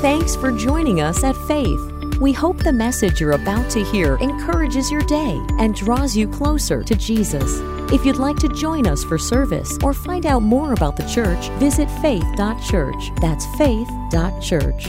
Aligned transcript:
Thanks 0.00 0.34
for 0.34 0.50
joining 0.50 1.02
us 1.02 1.22
at 1.24 1.36
Faith. 1.46 1.78
We 2.20 2.32
hope 2.32 2.56
the 2.56 2.72
message 2.72 3.20
you're 3.20 3.32
about 3.32 3.68
to 3.72 3.84
hear 3.84 4.16
encourages 4.16 4.90
your 4.90 5.02
day 5.02 5.38
and 5.58 5.74
draws 5.74 6.16
you 6.16 6.26
closer 6.26 6.82
to 6.82 6.94
Jesus. 6.94 7.58
If 7.92 8.06
you'd 8.06 8.16
like 8.16 8.38
to 8.38 8.48
join 8.48 8.86
us 8.86 9.04
for 9.04 9.18
service 9.18 9.76
or 9.82 9.92
find 9.92 10.24
out 10.24 10.40
more 10.40 10.72
about 10.72 10.96
the 10.96 11.06
church, 11.06 11.50
visit 11.58 11.86
faith.church. 12.00 13.10
That's 13.20 13.44
faith.church. 13.58 14.86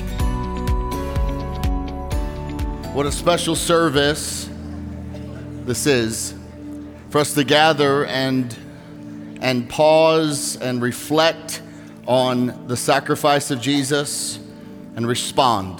What 2.93 3.05
a 3.05 3.11
special 3.11 3.57
service 3.57 4.49
this 5.65 5.87
is 5.87 6.33
for 7.09 7.17
us 7.17 7.33
to 7.33 7.43
gather 7.43 8.05
and 8.05 8.57
and 9.41 9.69
pause 9.69 10.55
and 10.55 10.81
reflect 10.81 11.61
on 12.07 12.67
the 12.67 12.77
sacrifice 12.77 13.51
of 13.51 13.59
Jesus 13.59 14.39
and 14.95 15.08
respond. 15.08 15.80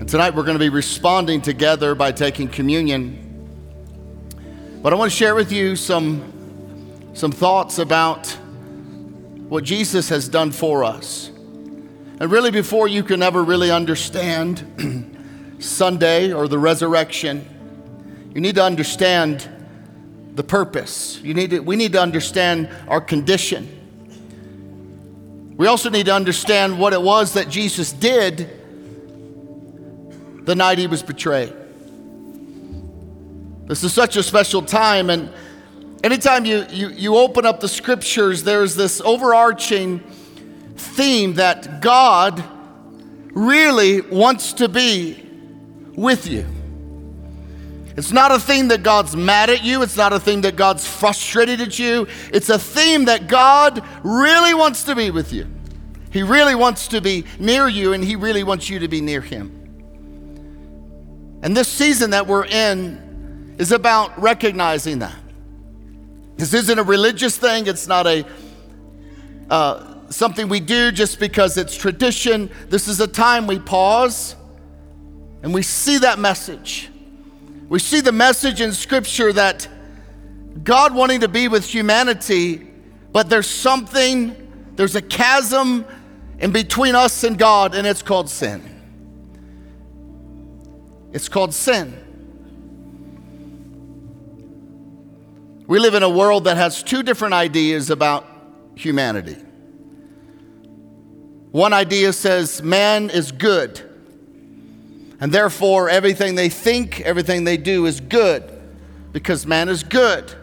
And 0.00 0.08
tonight 0.08 0.34
we're 0.34 0.42
going 0.42 0.58
to 0.58 0.64
be 0.64 0.68
responding 0.68 1.40
together 1.40 1.94
by 1.94 2.12
taking 2.12 2.48
communion. 2.48 3.20
But 4.82 4.92
I 4.92 4.96
want 4.96 5.10
to 5.10 5.16
share 5.16 5.34
with 5.34 5.52
you 5.52 5.76
some 5.76 6.32
some 7.14 7.30
thoughts 7.30 7.78
about 7.78 8.26
what 9.48 9.62
Jesus 9.62 10.08
has 10.08 10.28
done 10.28 10.50
for 10.50 10.82
us. 10.82 11.28
And 11.28 12.30
really 12.30 12.50
before 12.50 12.88
you 12.88 13.02
can 13.04 13.22
ever 13.22 13.42
really 13.42 13.70
understand 13.70 15.56
Sunday 15.60 16.32
or 16.32 16.48
the 16.48 16.58
resurrection, 16.58 17.48
you 18.34 18.40
need 18.40 18.56
to 18.56 18.64
understand 18.64 19.48
the 20.34 20.42
purpose. 20.42 21.20
You 21.22 21.34
need 21.34 21.50
to, 21.50 21.60
we 21.60 21.76
need 21.76 21.92
to 21.92 22.02
understand 22.02 22.68
our 22.88 23.00
condition. 23.00 23.83
We 25.56 25.66
also 25.68 25.88
need 25.88 26.06
to 26.06 26.14
understand 26.14 26.78
what 26.78 26.92
it 26.92 27.00
was 27.00 27.34
that 27.34 27.48
Jesus 27.48 27.92
did 27.92 28.50
the 30.44 30.54
night 30.54 30.78
he 30.78 30.86
was 30.86 31.02
betrayed. 31.02 31.52
This 33.66 33.82
is 33.82 33.94
such 33.94 34.16
a 34.16 34.22
special 34.22 34.62
time, 34.62 35.08
and 35.10 35.32
anytime 36.02 36.44
you, 36.44 36.66
you, 36.70 36.88
you 36.88 37.16
open 37.16 37.46
up 37.46 37.60
the 37.60 37.68
scriptures, 37.68 38.42
there's 38.42 38.74
this 38.74 39.00
overarching 39.00 40.00
theme 40.76 41.34
that 41.34 41.80
God 41.80 42.44
really 43.32 44.00
wants 44.00 44.54
to 44.54 44.68
be 44.68 45.24
with 45.94 46.26
you. 46.26 46.44
It's 47.96 48.12
not 48.12 48.32
a 48.32 48.40
theme 48.40 48.68
that 48.68 48.82
God's 48.82 49.14
mad 49.14 49.50
at 49.50 49.62
you. 49.62 49.82
It's 49.82 49.96
not 49.96 50.12
a 50.12 50.18
theme 50.18 50.40
that 50.40 50.56
God's 50.56 50.86
frustrated 50.86 51.60
at 51.60 51.78
you. 51.78 52.08
It's 52.32 52.48
a 52.48 52.58
theme 52.58 53.04
that 53.04 53.28
God 53.28 53.84
really 54.02 54.52
wants 54.52 54.84
to 54.84 54.96
be 54.96 55.10
with 55.10 55.32
you. 55.32 55.46
He 56.14 56.22
really 56.22 56.54
wants 56.54 56.86
to 56.88 57.00
be 57.00 57.24
near 57.40 57.66
you, 57.66 57.92
and 57.92 58.04
He 58.04 58.14
really 58.14 58.44
wants 58.44 58.70
you 58.70 58.78
to 58.78 58.86
be 58.86 59.00
near 59.00 59.20
Him. 59.20 59.50
And 61.42 61.56
this 61.56 61.66
season 61.66 62.10
that 62.10 62.28
we're 62.28 62.46
in 62.46 63.56
is 63.58 63.72
about 63.72 64.16
recognizing 64.22 65.00
that. 65.00 65.16
This 66.36 66.54
isn't 66.54 66.78
a 66.78 66.84
religious 66.84 67.36
thing, 67.36 67.66
it's 67.66 67.88
not 67.88 68.06
a 68.06 68.24
uh, 69.50 70.08
something 70.08 70.48
we 70.48 70.60
do 70.60 70.92
just 70.92 71.18
because 71.18 71.56
it's 71.56 71.76
tradition. 71.76 72.48
This 72.68 72.86
is 72.86 73.00
a 73.00 73.08
time 73.08 73.48
we 73.48 73.58
pause 73.58 74.36
and 75.42 75.52
we 75.52 75.62
see 75.62 75.98
that 75.98 76.20
message. 76.20 76.90
We 77.68 77.80
see 77.80 78.00
the 78.00 78.12
message 78.12 78.60
in 78.60 78.72
Scripture 78.72 79.32
that 79.32 79.66
God 80.62 80.94
wanting 80.94 81.20
to 81.20 81.28
be 81.28 81.48
with 81.48 81.64
humanity, 81.66 82.70
but 83.10 83.28
there's 83.28 83.50
something, 83.50 84.36
there's 84.76 84.94
a 84.94 85.02
chasm 85.02 85.84
in 86.38 86.52
between 86.52 86.94
us 86.94 87.24
and 87.24 87.38
God, 87.38 87.74
and 87.74 87.86
it's 87.86 88.02
called 88.02 88.28
sin. 88.28 88.62
It's 91.12 91.28
called 91.28 91.54
sin. 91.54 92.00
We 95.66 95.78
live 95.78 95.94
in 95.94 96.02
a 96.02 96.10
world 96.10 96.44
that 96.44 96.56
has 96.56 96.82
two 96.82 97.02
different 97.02 97.34
ideas 97.34 97.90
about 97.90 98.26
humanity. 98.74 99.36
One 101.52 101.72
idea 101.72 102.12
says 102.12 102.62
man 102.62 103.10
is 103.10 103.32
good 103.32 103.80
and 105.24 105.32
therefore, 105.32 105.88
everything 105.88 106.34
they 106.34 106.50
think, 106.50 107.00
everything 107.00 107.44
they 107.44 107.56
do 107.56 107.86
is 107.86 107.98
good 107.98 108.42
because 109.12 109.46
man 109.46 109.70
is 109.70 109.82
good. 109.82 110.34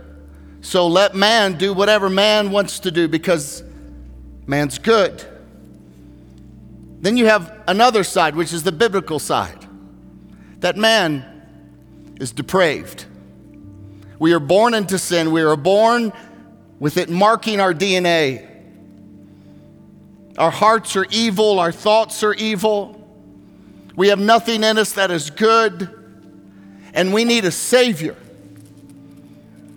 So 0.62 0.88
let 0.88 1.13
man 1.13 1.57
do 1.57 1.72
whatever 1.72 2.09
man 2.09 2.50
wants 2.50 2.80
to 2.80 2.90
do 2.90 3.07
because 3.07 3.63
man's 4.47 4.80
good. 4.80 5.24
Then 7.01 7.17
you 7.17 7.25
have 7.25 7.63
another 7.67 8.03
side, 8.03 8.35
which 8.35 8.53
is 8.53 8.63
the 8.63 8.72
biblical 8.72 9.19
side 9.19 9.67
that 10.59 10.78
man 10.78 11.25
is 12.19 12.31
depraved. 12.31 13.06
We 14.19 14.34
are 14.34 14.39
born 14.39 14.75
into 14.75 15.00
sin, 15.00 15.31
we 15.31 15.41
are 15.41 15.56
born 15.56 16.13
with 16.79 16.97
it 16.97 17.09
marking 17.09 17.59
our 17.59 17.73
DNA. 17.73 18.47
Our 20.38 20.51
hearts 20.51 20.95
are 20.95 21.07
evil, 21.09 21.59
our 21.59 21.72
thoughts 21.72 22.23
are 22.23 22.35
evil. 22.35 22.97
We 23.95 24.09
have 24.09 24.19
nothing 24.19 24.63
in 24.63 24.78
us 24.78 24.94
that 24.94 25.09
is 25.09 25.31
good, 25.31 25.89
and 26.94 27.12
we 27.12 27.25
need 27.25 27.45
a 27.45 27.51
Savior. 27.51 28.16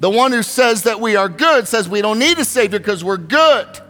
The 0.00 0.10
one 0.10 0.32
who 0.32 0.42
says 0.42 0.82
that 0.82 1.00
we 1.00 1.16
are 1.16 1.30
good 1.30 1.66
says 1.66 1.88
we 1.88 2.02
don't 2.02 2.18
need 2.18 2.38
a 2.38 2.44
Savior 2.44 2.78
because 2.78 3.02
we're 3.02 3.16
good. 3.16 3.80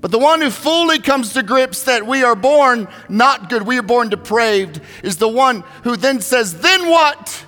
But 0.00 0.10
the 0.10 0.18
one 0.18 0.40
who 0.40 0.50
fully 0.50 0.98
comes 0.98 1.32
to 1.32 1.42
grips 1.42 1.84
that 1.84 2.06
we 2.06 2.22
are 2.22 2.36
born 2.36 2.88
not 3.08 3.48
good, 3.48 3.62
we 3.62 3.78
are 3.78 3.82
born 3.82 4.08
depraved, 4.08 4.80
is 5.02 5.16
the 5.16 5.28
one 5.28 5.64
who 5.84 5.96
then 5.96 6.20
says, 6.20 6.60
Then 6.60 6.88
what? 6.88 7.44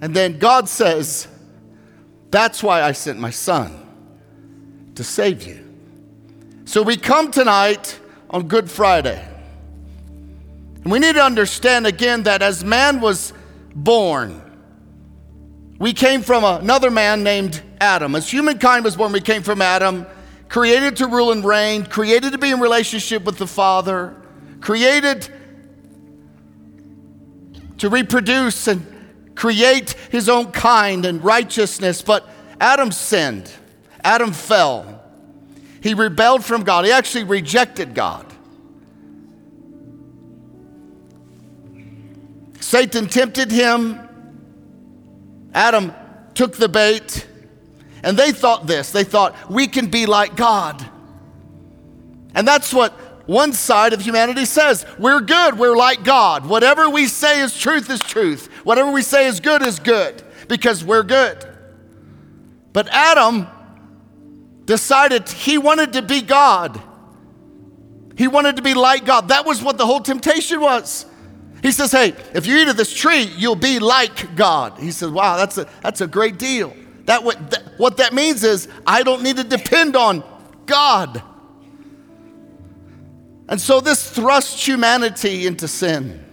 And 0.00 0.14
then 0.14 0.38
God 0.38 0.68
says, 0.68 1.28
That's 2.30 2.62
why 2.62 2.82
I 2.82 2.92
sent 2.92 3.18
my 3.18 3.30
son 3.30 3.80
to 4.96 5.04
save 5.04 5.44
you. 5.44 5.64
So 6.64 6.82
we 6.82 6.96
come 6.96 7.30
tonight 7.30 8.00
on 8.30 8.48
Good 8.48 8.70
Friday. 8.70 9.26
And 10.82 10.92
we 10.92 10.98
need 10.98 11.14
to 11.14 11.22
understand 11.22 11.86
again 11.86 12.24
that 12.24 12.42
as 12.42 12.64
man 12.64 13.00
was 13.00 13.32
born, 13.74 14.40
we 15.78 15.92
came 15.92 16.22
from 16.22 16.44
another 16.44 16.90
man 16.90 17.22
named 17.22 17.62
Adam. 17.80 18.14
As 18.14 18.30
humankind 18.30 18.84
was 18.84 18.96
born, 18.96 19.12
we 19.12 19.20
came 19.20 19.42
from 19.42 19.62
Adam, 19.62 20.06
created 20.54 20.94
to 20.94 21.08
rule 21.08 21.32
and 21.32 21.44
reign, 21.44 21.84
created 21.84 22.30
to 22.30 22.38
be 22.38 22.48
in 22.48 22.60
relationship 22.60 23.24
with 23.24 23.38
the 23.38 23.46
Father, 23.46 24.14
created 24.60 25.28
to 27.76 27.88
reproduce 27.88 28.68
and 28.68 28.86
create 29.34 29.96
his 30.12 30.28
own 30.28 30.52
kind 30.52 31.06
and 31.06 31.24
righteousness. 31.24 32.02
But 32.02 32.28
Adam 32.60 32.92
sinned, 32.92 33.50
Adam 34.04 34.30
fell. 34.30 35.02
He 35.82 35.92
rebelled 35.92 36.44
from 36.44 36.62
God, 36.62 36.84
he 36.84 36.92
actually 36.92 37.24
rejected 37.24 37.92
God. 37.92 38.24
Satan 42.60 43.08
tempted 43.08 43.50
him. 43.50 43.98
Adam 45.52 45.92
took 46.34 46.56
the 46.56 46.68
bait. 46.68 47.26
And 48.04 48.18
they 48.18 48.32
thought 48.32 48.66
this 48.66 48.92
they 48.92 49.02
thought, 49.02 49.50
we 49.50 49.66
can 49.66 49.86
be 49.86 50.06
like 50.06 50.36
God. 50.36 50.84
And 52.34 52.46
that's 52.46 52.72
what 52.72 52.92
one 53.26 53.54
side 53.54 53.94
of 53.94 54.02
humanity 54.02 54.44
says. 54.44 54.84
We're 54.98 55.20
good, 55.20 55.58
we're 55.58 55.76
like 55.76 56.04
God. 56.04 56.44
Whatever 56.46 56.90
we 56.90 57.06
say 57.06 57.40
is 57.40 57.58
truth 57.58 57.88
is 57.88 58.00
truth. 58.00 58.48
Whatever 58.62 58.92
we 58.92 59.00
say 59.00 59.26
is 59.26 59.40
good 59.40 59.62
is 59.62 59.78
good 59.78 60.22
because 60.48 60.84
we're 60.84 61.02
good. 61.02 61.48
But 62.74 62.88
Adam 62.88 63.46
decided 64.66 65.28
he 65.28 65.56
wanted 65.56 65.94
to 65.94 66.02
be 66.02 66.20
God. 66.20 66.80
He 68.18 68.28
wanted 68.28 68.56
to 68.56 68.62
be 68.62 68.74
like 68.74 69.06
God. 69.06 69.28
That 69.28 69.46
was 69.46 69.62
what 69.62 69.78
the 69.78 69.86
whole 69.86 70.00
temptation 70.00 70.60
was. 70.60 71.06
He 71.62 71.72
says, 71.72 71.90
Hey, 71.90 72.14
if 72.34 72.46
you 72.46 72.58
eat 72.58 72.68
of 72.68 72.76
this 72.76 72.92
tree, 72.92 73.22
you'll 73.22 73.56
be 73.56 73.78
like 73.78 74.36
God. 74.36 74.78
He 74.78 74.90
says, 74.90 75.08
Wow, 75.08 75.38
that's 75.38 75.56
a, 75.56 75.66
that's 75.80 76.02
a 76.02 76.06
great 76.06 76.38
deal. 76.38 76.76
That 77.06 77.22
what, 77.22 77.50
that, 77.50 77.62
what 77.78 77.96
that 77.98 78.12
means 78.12 78.44
is, 78.44 78.68
I 78.86 79.02
don't 79.02 79.22
need 79.22 79.36
to 79.36 79.44
depend 79.44 79.96
on 79.96 80.22
God. 80.66 81.22
And 83.48 83.60
so 83.60 83.80
this 83.80 84.08
thrusts 84.08 84.66
humanity 84.66 85.46
into 85.46 85.68
sin. 85.68 86.24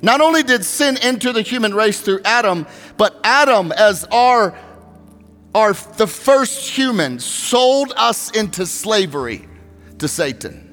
Not 0.00 0.20
only 0.20 0.44
did 0.44 0.64
sin 0.64 0.96
enter 0.98 1.32
the 1.32 1.42
human 1.42 1.74
race 1.74 2.00
through 2.00 2.20
Adam, 2.24 2.66
but 2.96 3.18
Adam, 3.24 3.72
as 3.72 4.04
our, 4.04 4.56
our 5.54 5.72
the 5.72 6.06
first 6.06 6.70
human, 6.70 7.18
sold 7.18 7.92
us 7.96 8.30
into 8.30 8.64
slavery 8.64 9.48
to 9.98 10.06
Satan. 10.06 10.64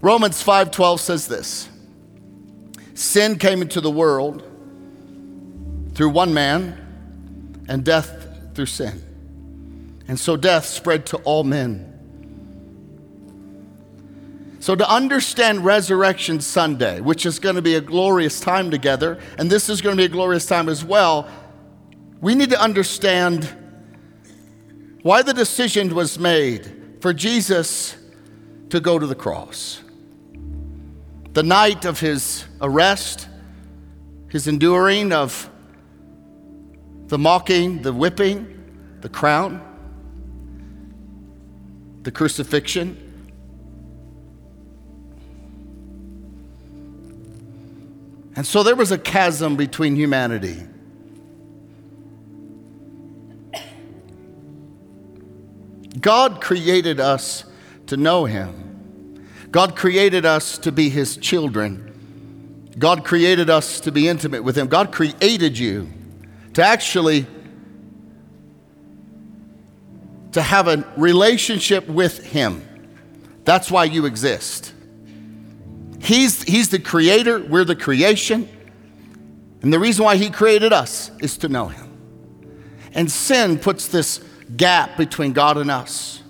Romans 0.00 0.42
5:12 0.42 1.00
says 1.00 1.28
this. 1.28 1.68
Sin 2.94 3.38
came 3.38 3.60
into 3.60 3.80
the 3.80 3.90
world 3.90 4.42
through 5.94 6.10
one 6.10 6.32
man 6.32 7.64
and 7.68 7.84
death 7.84 8.28
through 8.54 8.66
sin. 8.66 9.02
And 10.08 10.18
so 10.18 10.36
death 10.36 10.66
spread 10.66 11.06
to 11.06 11.16
all 11.18 11.44
men. 11.44 11.88
So, 14.60 14.76
to 14.76 14.88
understand 14.88 15.64
Resurrection 15.64 16.40
Sunday, 16.40 17.00
which 17.00 17.26
is 17.26 17.40
going 17.40 17.56
to 17.56 17.62
be 17.62 17.74
a 17.74 17.80
glorious 17.80 18.38
time 18.38 18.70
together, 18.70 19.18
and 19.36 19.50
this 19.50 19.68
is 19.68 19.80
going 19.80 19.96
to 19.96 20.00
be 20.00 20.04
a 20.04 20.08
glorious 20.08 20.46
time 20.46 20.68
as 20.68 20.84
well, 20.84 21.28
we 22.20 22.36
need 22.36 22.50
to 22.50 22.60
understand 22.60 23.48
why 25.02 25.22
the 25.22 25.34
decision 25.34 25.92
was 25.96 26.16
made 26.16 27.00
for 27.00 27.12
Jesus 27.12 27.96
to 28.70 28.78
go 28.78 29.00
to 29.00 29.06
the 29.06 29.16
cross. 29.16 29.82
The 31.32 31.42
night 31.42 31.84
of 31.84 31.98
his 31.98 32.44
arrest, 32.60 33.26
his 34.28 34.46
enduring 34.46 35.12
of 35.12 35.50
the 37.12 37.18
mocking, 37.18 37.82
the 37.82 37.92
whipping, 37.92 38.96
the 39.02 39.08
crown, 39.10 39.60
the 42.04 42.10
crucifixion. 42.10 42.96
And 48.34 48.46
so 48.46 48.62
there 48.62 48.74
was 48.74 48.92
a 48.92 48.96
chasm 48.96 49.56
between 49.56 49.94
humanity. 49.94 50.56
God 56.00 56.40
created 56.40 56.98
us 56.98 57.44
to 57.88 57.98
know 57.98 58.24
Him. 58.24 59.28
God 59.50 59.76
created 59.76 60.24
us 60.24 60.56
to 60.56 60.72
be 60.72 60.88
His 60.88 61.18
children. 61.18 62.70
God 62.78 63.04
created 63.04 63.50
us 63.50 63.80
to 63.80 63.92
be 63.92 64.08
intimate 64.08 64.42
with 64.42 64.56
Him. 64.56 64.68
God 64.68 64.92
created 64.92 65.58
you 65.58 65.90
to 66.54 66.64
actually 66.64 67.26
to 70.32 70.42
have 70.42 70.66
a 70.66 70.84
relationship 70.96 71.86
with 71.88 72.24
Him. 72.24 72.66
That's 73.44 73.70
why 73.70 73.84
you 73.84 74.06
exist. 74.06 74.72
He's, 76.00 76.42
he's 76.42 76.70
the 76.70 76.78
creator, 76.78 77.38
we're 77.38 77.64
the 77.64 77.76
creation. 77.76 78.48
And 79.62 79.72
the 79.72 79.78
reason 79.78 80.04
why 80.04 80.16
He 80.16 80.30
created 80.30 80.72
us 80.72 81.10
is 81.20 81.36
to 81.38 81.48
know 81.48 81.68
Him. 81.68 81.88
And 82.94 83.10
sin 83.10 83.58
puts 83.58 83.88
this 83.88 84.24
gap 84.56 84.96
between 84.96 85.32
God 85.32 85.56
and 85.56 85.70
us. 85.70 86.22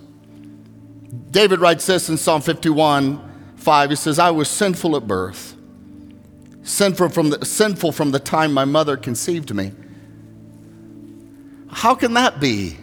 David 1.31 1.59
writes 1.59 1.85
this 1.85 2.09
in 2.09 2.17
Psalm 2.17 2.41
51 2.41 3.31
5. 3.55 3.89
He 3.89 3.95
says, 3.95 4.19
I 4.19 4.29
was 4.31 4.49
sinful 4.49 4.95
at 4.97 5.07
birth, 5.07 5.55
sinful 6.63 7.09
from 7.09 7.29
the, 7.29 7.45
sinful 7.45 7.93
from 7.93 8.11
the 8.11 8.19
time 8.19 8.53
my 8.53 8.65
mother 8.65 8.97
conceived 8.97 9.53
me. 9.53 9.71
How 11.73 11.95
can 11.95 12.13
that 12.13 12.39
be? 12.39 12.77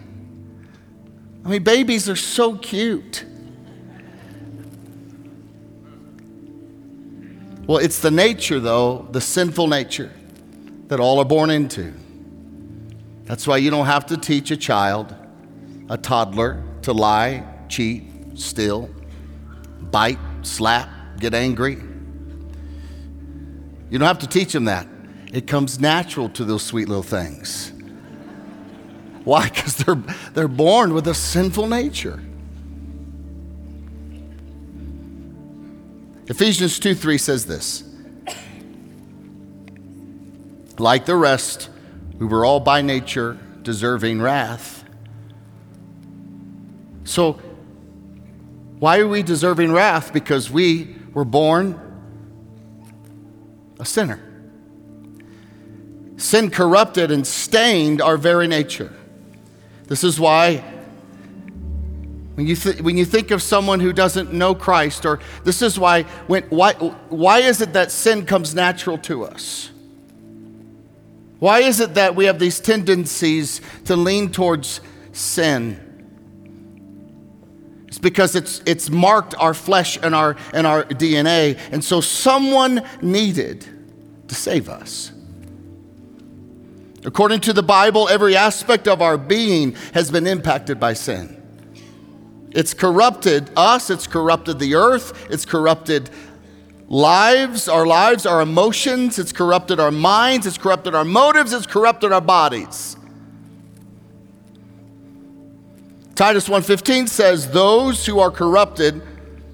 I 1.43 1.49
mean, 1.49 1.63
babies 1.63 2.07
are 2.09 2.15
so 2.15 2.55
cute. 2.55 3.25
Well, 7.65 7.77
it's 7.77 7.99
the 7.99 8.11
nature, 8.11 8.59
though, 8.59 9.07
the 9.11 9.21
sinful 9.21 9.67
nature 9.67 10.11
that 10.87 10.99
all 10.99 11.19
are 11.19 11.25
born 11.25 11.49
into. 11.49 11.93
That's 13.23 13.47
why 13.47 13.57
you 13.57 13.71
don't 13.71 13.85
have 13.85 14.07
to 14.07 14.17
teach 14.17 14.51
a 14.51 14.57
child 14.57 15.15
a 15.89 15.97
toddler 15.97 16.63
to 16.83 16.93
lie, 16.93 17.43
cheat, 17.69 18.03
steal, 18.35 18.89
bite, 19.89 20.19
slap, 20.41 20.89
get 21.19 21.33
angry. 21.33 21.77
You 23.89 23.99
don't 23.99 24.07
have 24.07 24.19
to 24.19 24.27
teach 24.27 24.53
them 24.53 24.65
that. 24.65 24.87
It 25.33 25.47
comes 25.47 25.79
natural 25.79 26.29
to 26.29 26.45
those 26.45 26.63
sweet 26.63 26.87
little 26.87 27.03
things. 27.03 27.71
Why? 29.31 29.47
Because 29.47 29.77
they're, 29.77 29.95
they're 30.33 30.49
born 30.49 30.93
with 30.93 31.07
a 31.07 31.13
sinful 31.13 31.67
nature. 31.67 32.21
Ephesians 36.27 36.77
2 36.79 36.93
3 36.93 37.17
says 37.17 37.45
this 37.45 37.85
Like 40.77 41.05
the 41.05 41.15
rest, 41.15 41.69
we 42.19 42.25
were 42.25 42.43
all 42.43 42.59
by 42.59 42.81
nature 42.81 43.37
deserving 43.61 44.21
wrath. 44.21 44.83
So, 47.05 47.39
why 48.79 48.99
are 48.99 49.07
we 49.07 49.23
deserving 49.23 49.71
wrath? 49.71 50.11
Because 50.11 50.51
we 50.51 50.97
were 51.13 51.23
born 51.23 51.79
a 53.79 53.85
sinner. 53.85 54.19
Sin 56.17 56.51
corrupted 56.51 57.11
and 57.11 57.25
stained 57.25 58.01
our 58.01 58.17
very 58.17 58.49
nature. 58.49 58.93
This 59.91 60.05
is 60.05 60.17
why 60.21 60.63
when 62.35 62.47
you, 62.47 62.55
th- 62.55 62.79
when 62.79 62.95
you 62.95 63.03
think 63.03 63.29
of 63.31 63.41
someone 63.41 63.81
who 63.81 63.91
doesn't 63.91 64.31
know 64.31 64.55
Christ, 64.55 65.05
or 65.05 65.19
this 65.43 65.61
is 65.61 65.77
why, 65.77 66.03
when, 66.27 66.43
why, 66.43 66.75
why 67.09 67.39
is 67.39 67.59
it 67.59 67.73
that 67.73 67.91
sin 67.91 68.25
comes 68.25 68.55
natural 68.55 68.97
to 68.99 69.25
us? 69.25 69.69
Why 71.39 71.59
is 71.59 71.81
it 71.81 71.95
that 71.95 72.15
we 72.15 72.23
have 72.23 72.39
these 72.39 72.61
tendencies 72.61 73.59
to 73.83 73.97
lean 73.97 74.31
towards 74.31 74.79
sin? 75.11 75.77
It's 77.89 77.99
because 77.99 78.37
it's, 78.37 78.61
it's 78.65 78.89
marked 78.89 79.35
our 79.37 79.53
flesh 79.53 79.99
and 80.01 80.15
our, 80.15 80.37
and 80.53 80.65
our 80.65 80.85
DNA. 80.85 81.59
And 81.73 81.83
so 81.83 81.99
someone 81.99 82.87
needed 83.01 83.67
to 84.29 84.35
save 84.35 84.69
us. 84.69 85.11
According 87.03 87.39
to 87.41 87.53
the 87.53 87.63
Bible, 87.63 88.07
every 88.09 88.35
aspect 88.35 88.87
of 88.87 89.01
our 89.01 89.17
being 89.17 89.75
has 89.93 90.11
been 90.11 90.27
impacted 90.27 90.79
by 90.79 90.93
sin. 90.93 91.37
It's 92.51 92.73
corrupted 92.73 93.49
us, 93.55 93.89
it's 93.89 94.07
corrupted 94.07 94.59
the 94.59 94.75
earth, 94.75 95.27
it's 95.31 95.45
corrupted 95.45 96.09
lives, 96.87 97.69
our 97.69 97.87
lives, 97.87 98.25
our 98.25 98.41
emotions, 98.41 99.17
it's 99.17 99.31
corrupted 99.31 99.79
our 99.79 99.91
minds, 99.91 100.45
it's 100.45 100.57
corrupted 100.57 100.93
our 100.93 101.05
motives, 101.05 101.53
it's 101.53 101.65
corrupted 101.65 102.11
our 102.11 102.21
bodies. 102.21 102.97
Titus 106.13 106.49
1:15 106.49 107.07
says 107.07 107.47
those 107.47 108.05
who 108.05 108.19
are 108.19 108.29
corrupted 108.29 109.01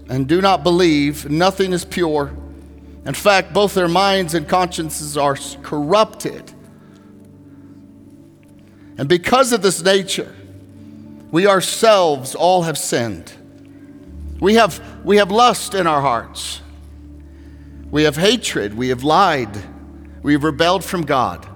and 0.09 0.27
do 0.27 0.41
not 0.41 0.63
believe 0.63 1.29
nothing 1.29 1.71
is 1.71 1.85
pure. 1.85 2.31
In 3.05 3.13
fact, 3.13 3.53
both 3.53 3.73
their 3.73 3.87
minds 3.87 4.33
and 4.33 4.47
consciences 4.47 5.15
are 5.15 5.37
corrupted. 5.61 6.51
And 8.97 9.07
because 9.07 9.53
of 9.53 9.61
this 9.61 9.81
nature, 9.83 10.33
we 11.31 11.47
ourselves 11.47 12.35
all 12.35 12.63
have 12.63 12.77
sinned. 12.77 13.31
We 14.39 14.55
have, 14.55 14.81
we 15.03 15.17
have 15.17 15.31
lust 15.31 15.73
in 15.73 15.87
our 15.87 16.01
hearts. 16.01 16.61
We 17.91 18.03
have 18.03 18.15
hatred. 18.15 18.73
We 18.73 18.89
have 18.89 19.03
lied. 19.03 19.55
We 20.23 20.33
have 20.33 20.43
rebelled 20.43 20.83
from 20.83 21.03
God. 21.03 21.47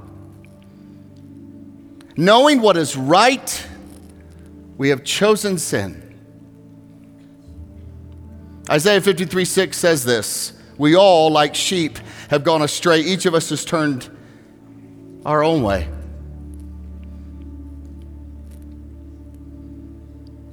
Knowing 2.15 2.61
what 2.61 2.77
is 2.77 2.95
right 2.95 3.67
we 4.77 4.89
have 4.89 5.03
chosen 5.03 5.57
sin. 5.57 6.07
Isaiah 8.69 9.01
53 9.01 9.45
6 9.45 9.77
says 9.77 10.03
this 10.03 10.53
We 10.77 10.95
all, 10.95 11.29
like 11.29 11.55
sheep, 11.55 11.99
have 12.29 12.43
gone 12.43 12.61
astray. 12.61 13.01
Each 13.01 13.25
of 13.25 13.35
us 13.35 13.49
has 13.49 13.63
turned 13.63 14.09
our 15.25 15.43
own 15.43 15.61
way. 15.61 15.87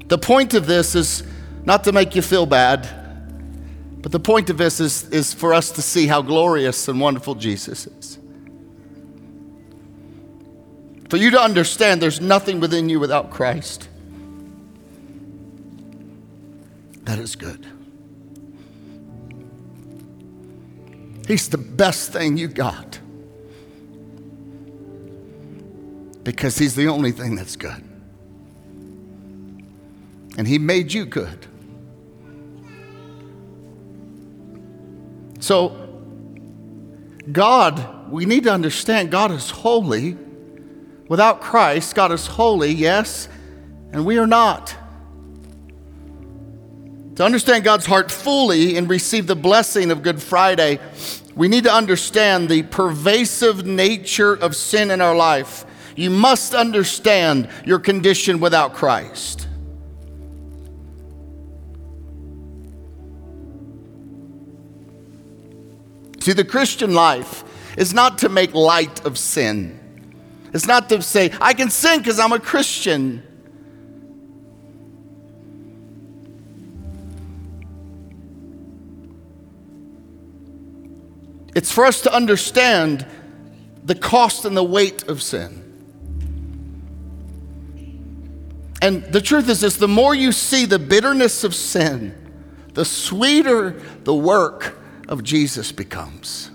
The 0.08 0.18
point 0.18 0.54
of 0.54 0.66
this 0.66 0.94
is 0.94 1.22
not 1.64 1.84
to 1.84 1.92
make 1.92 2.14
you 2.14 2.22
feel 2.22 2.46
bad, 2.46 2.88
but 4.00 4.12
the 4.12 4.20
point 4.20 4.50
of 4.50 4.58
this 4.58 4.80
is, 4.80 5.08
is 5.10 5.34
for 5.34 5.54
us 5.54 5.70
to 5.72 5.82
see 5.82 6.06
how 6.06 6.22
glorious 6.22 6.88
and 6.88 7.00
wonderful 7.00 7.34
Jesus 7.34 7.86
is. 7.86 8.18
For 11.08 11.16
you 11.16 11.30
to 11.30 11.40
understand 11.40 12.02
there's 12.02 12.20
nothing 12.20 12.60
within 12.60 12.88
you 12.88 13.00
without 13.00 13.30
Christ. 13.30 13.88
that 17.08 17.18
is 17.18 17.36
good. 17.36 17.66
He's 21.26 21.48
the 21.48 21.56
best 21.56 22.12
thing 22.12 22.36
you 22.36 22.48
got 22.48 23.00
because 26.22 26.58
He's 26.58 26.74
the 26.74 26.88
only 26.88 27.12
thing 27.12 27.34
that's 27.34 27.56
good. 27.56 27.87
And 30.38 30.48
He 30.48 30.58
made 30.58 30.92
you 30.94 31.04
good. 31.04 31.46
So, 35.40 35.88
God, 37.30 38.10
we 38.10 38.24
need 38.24 38.44
to 38.44 38.52
understand 38.52 39.10
God 39.10 39.32
is 39.32 39.50
holy. 39.50 40.16
Without 41.08 41.40
Christ, 41.40 41.94
God 41.94 42.12
is 42.12 42.26
holy, 42.26 42.70
yes, 42.70 43.28
and 43.92 44.06
we 44.06 44.18
are 44.18 44.26
not. 44.26 44.74
To 47.16 47.24
understand 47.24 47.64
God's 47.64 47.86
heart 47.86 48.12
fully 48.12 48.76
and 48.76 48.88
receive 48.88 49.26
the 49.26 49.34
blessing 49.34 49.90
of 49.90 50.02
Good 50.02 50.22
Friday, 50.22 50.78
we 51.34 51.48
need 51.48 51.64
to 51.64 51.72
understand 51.72 52.48
the 52.48 52.62
pervasive 52.62 53.66
nature 53.66 54.34
of 54.34 54.54
sin 54.54 54.92
in 54.92 55.00
our 55.00 55.16
life. 55.16 55.64
You 55.96 56.10
must 56.10 56.54
understand 56.54 57.48
your 57.64 57.80
condition 57.80 58.38
without 58.38 58.74
Christ. 58.74 59.47
See, 66.28 66.34
the 66.34 66.44
Christian 66.44 66.92
life 66.92 67.42
is 67.78 67.94
not 67.94 68.18
to 68.18 68.28
make 68.28 68.52
light 68.52 69.06
of 69.06 69.16
sin. 69.16 69.80
It's 70.52 70.66
not 70.66 70.90
to 70.90 71.00
say, 71.00 71.32
I 71.40 71.54
can 71.54 71.70
sin 71.70 72.00
because 72.00 72.20
I'm 72.20 72.32
a 72.32 72.38
Christian. 72.38 73.22
It's 81.54 81.72
for 81.72 81.86
us 81.86 82.02
to 82.02 82.12
understand 82.12 83.06
the 83.82 83.94
cost 83.94 84.44
and 84.44 84.54
the 84.54 84.62
weight 84.62 85.04
of 85.04 85.22
sin. 85.22 85.64
And 88.82 89.02
the 89.04 89.22
truth 89.22 89.48
is 89.48 89.62
this 89.62 89.76
the 89.78 89.88
more 89.88 90.14
you 90.14 90.32
see 90.32 90.66
the 90.66 90.78
bitterness 90.78 91.42
of 91.42 91.54
sin, 91.54 92.14
the 92.74 92.84
sweeter 92.84 93.80
the 94.04 94.12
work 94.12 94.77
of 95.08 95.22
Jesus 95.22 95.72
becomes. 95.72 96.50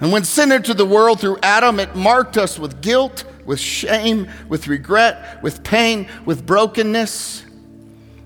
And 0.00 0.12
when 0.12 0.24
sin 0.24 0.52
entered 0.52 0.76
the 0.76 0.86
world 0.86 1.20
through 1.20 1.38
Adam, 1.42 1.80
it 1.80 1.94
marked 1.94 2.36
us 2.36 2.58
with 2.58 2.80
guilt, 2.80 3.24
with 3.44 3.60
shame, 3.60 4.28
with 4.48 4.68
regret, 4.68 5.42
with 5.42 5.62
pain, 5.62 6.08
with 6.24 6.44
brokenness. 6.44 7.44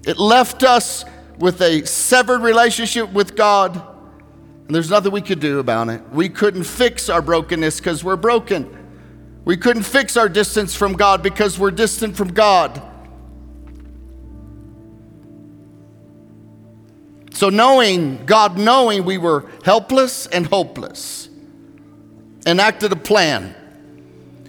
It 0.06 0.18
left 0.18 0.62
us 0.62 1.04
with 1.38 1.60
a 1.60 1.84
severed 1.84 2.40
relationship 2.40 3.12
with 3.12 3.36
God, 3.36 3.76
and 3.76 4.74
there's 4.74 4.90
nothing 4.90 5.12
we 5.12 5.20
could 5.20 5.40
do 5.40 5.60
about 5.60 5.88
it. 5.88 6.02
We 6.10 6.28
couldn't 6.28 6.64
fix 6.64 7.08
our 7.08 7.22
brokenness 7.22 7.78
because 7.78 8.02
we're 8.02 8.16
broken. 8.16 8.74
We 9.44 9.56
couldn't 9.56 9.84
fix 9.84 10.16
our 10.16 10.28
distance 10.28 10.74
from 10.74 10.94
God 10.94 11.22
because 11.22 11.58
we're 11.58 11.70
distant 11.70 12.16
from 12.16 12.32
God. 12.32 12.82
So, 17.38 17.50
knowing, 17.50 18.26
God 18.26 18.58
knowing 18.58 19.04
we 19.04 19.16
were 19.16 19.48
helpless 19.64 20.26
and 20.26 20.44
hopeless, 20.44 21.28
enacted 22.44 22.90
a 22.90 22.96
plan 22.96 23.54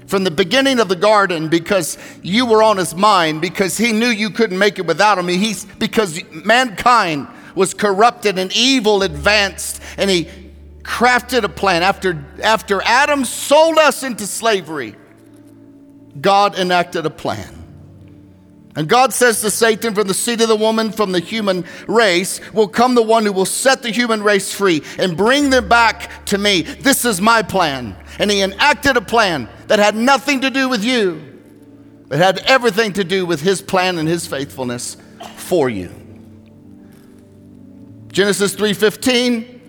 from 0.07 0.23
the 0.23 0.31
beginning 0.31 0.79
of 0.79 0.89
the 0.89 0.95
garden 0.95 1.49
because 1.49 1.99
you 2.23 2.47
were 2.47 2.63
on 2.63 2.77
his 2.77 2.95
mind, 2.95 3.41
because 3.41 3.77
he 3.77 3.91
knew 3.91 4.07
you 4.07 4.31
couldn't 4.31 4.57
make 4.57 4.79
it 4.79 4.87
without 4.87 5.19
him. 5.19 5.27
He's, 5.27 5.65
because 5.65 6.19
mankind 6.33 7.27
was 7.53 7.75
corrupted 7.75 8.39
and 8.39 8.51
evil 8.57 9.03
advanced, 9.03 9.83
and 9.95 10.09
he 10.09 10.27
crafted 10.81 11.43
a 11.43 11.49
plan. 11.49 11.83
After, 11.83 12.25
after 12.41 12.81
Adam 12.81 13.23
sold 13.23 13.77
us 13.77 14.01
into 14.01 14.25
slavery, 14.25 14.95
God 16.19 16.57
enacted 16.57 17.05
a 17.05 17.11
plan. 17.11 17.58
And 18.75 18.87
God 18.87 19.13
says 19.13 19.41
to 19.41 19.49
Satan, 19.49 19.95
from 19.95 20.07
the 20.07 20.13
seed 20.13 20.41
of 20.41 20.47
the 20.47 20.55
woman, 20.55 20.91
from 20.91 21.11
the 21.11 21.19
human 21.19 21.65
race, 21.87 22.39
will 22.53 22.67
come 22.67 22.93
the 22.95 23.01
one 23.01 23.25
who 23.25 23.33
will 23.33 23.45
set 23.45 23.81
the 23.81 23.89
human 23.89 24.21
race 24.21 24.53
free 24.53 24.83
and 24.99 25.17
bring 25.17 25.49
them 25.49 25.67
back 25.67 26.25
to 26.27 26.37
me. 26.37 26.61
This 26.61 27.03
is 27.03 27.19
my 27.19 27.41
plan. 27.41 27.95
And 28.19 28.29
he 28.29 28.41
enacted 28.41 28.95
a 28.95 29.01
plan 29.01 29.49
that 29.67 29.79
had 29.79 29.95
nothing 29.95 30.41
to 30.41 30.49
do 30.49 30.69
with 30.69 30.83
you, 30.83 31.25
it 32.11 32.17
had 32.17 32.39
everything 32.39 32.93
to 32.93 33.03
do 33.03 33.25
with 33.25 33.41
his 33.41 33.61
plan 33.61 33.97
and 33.97 34.07
his 34.07 34.25
faithfulness 34.25 34.97
for 35.35 35.69
you. 35.69 35.91
Genesis 38.11 38.55
3:15 38.55 39.59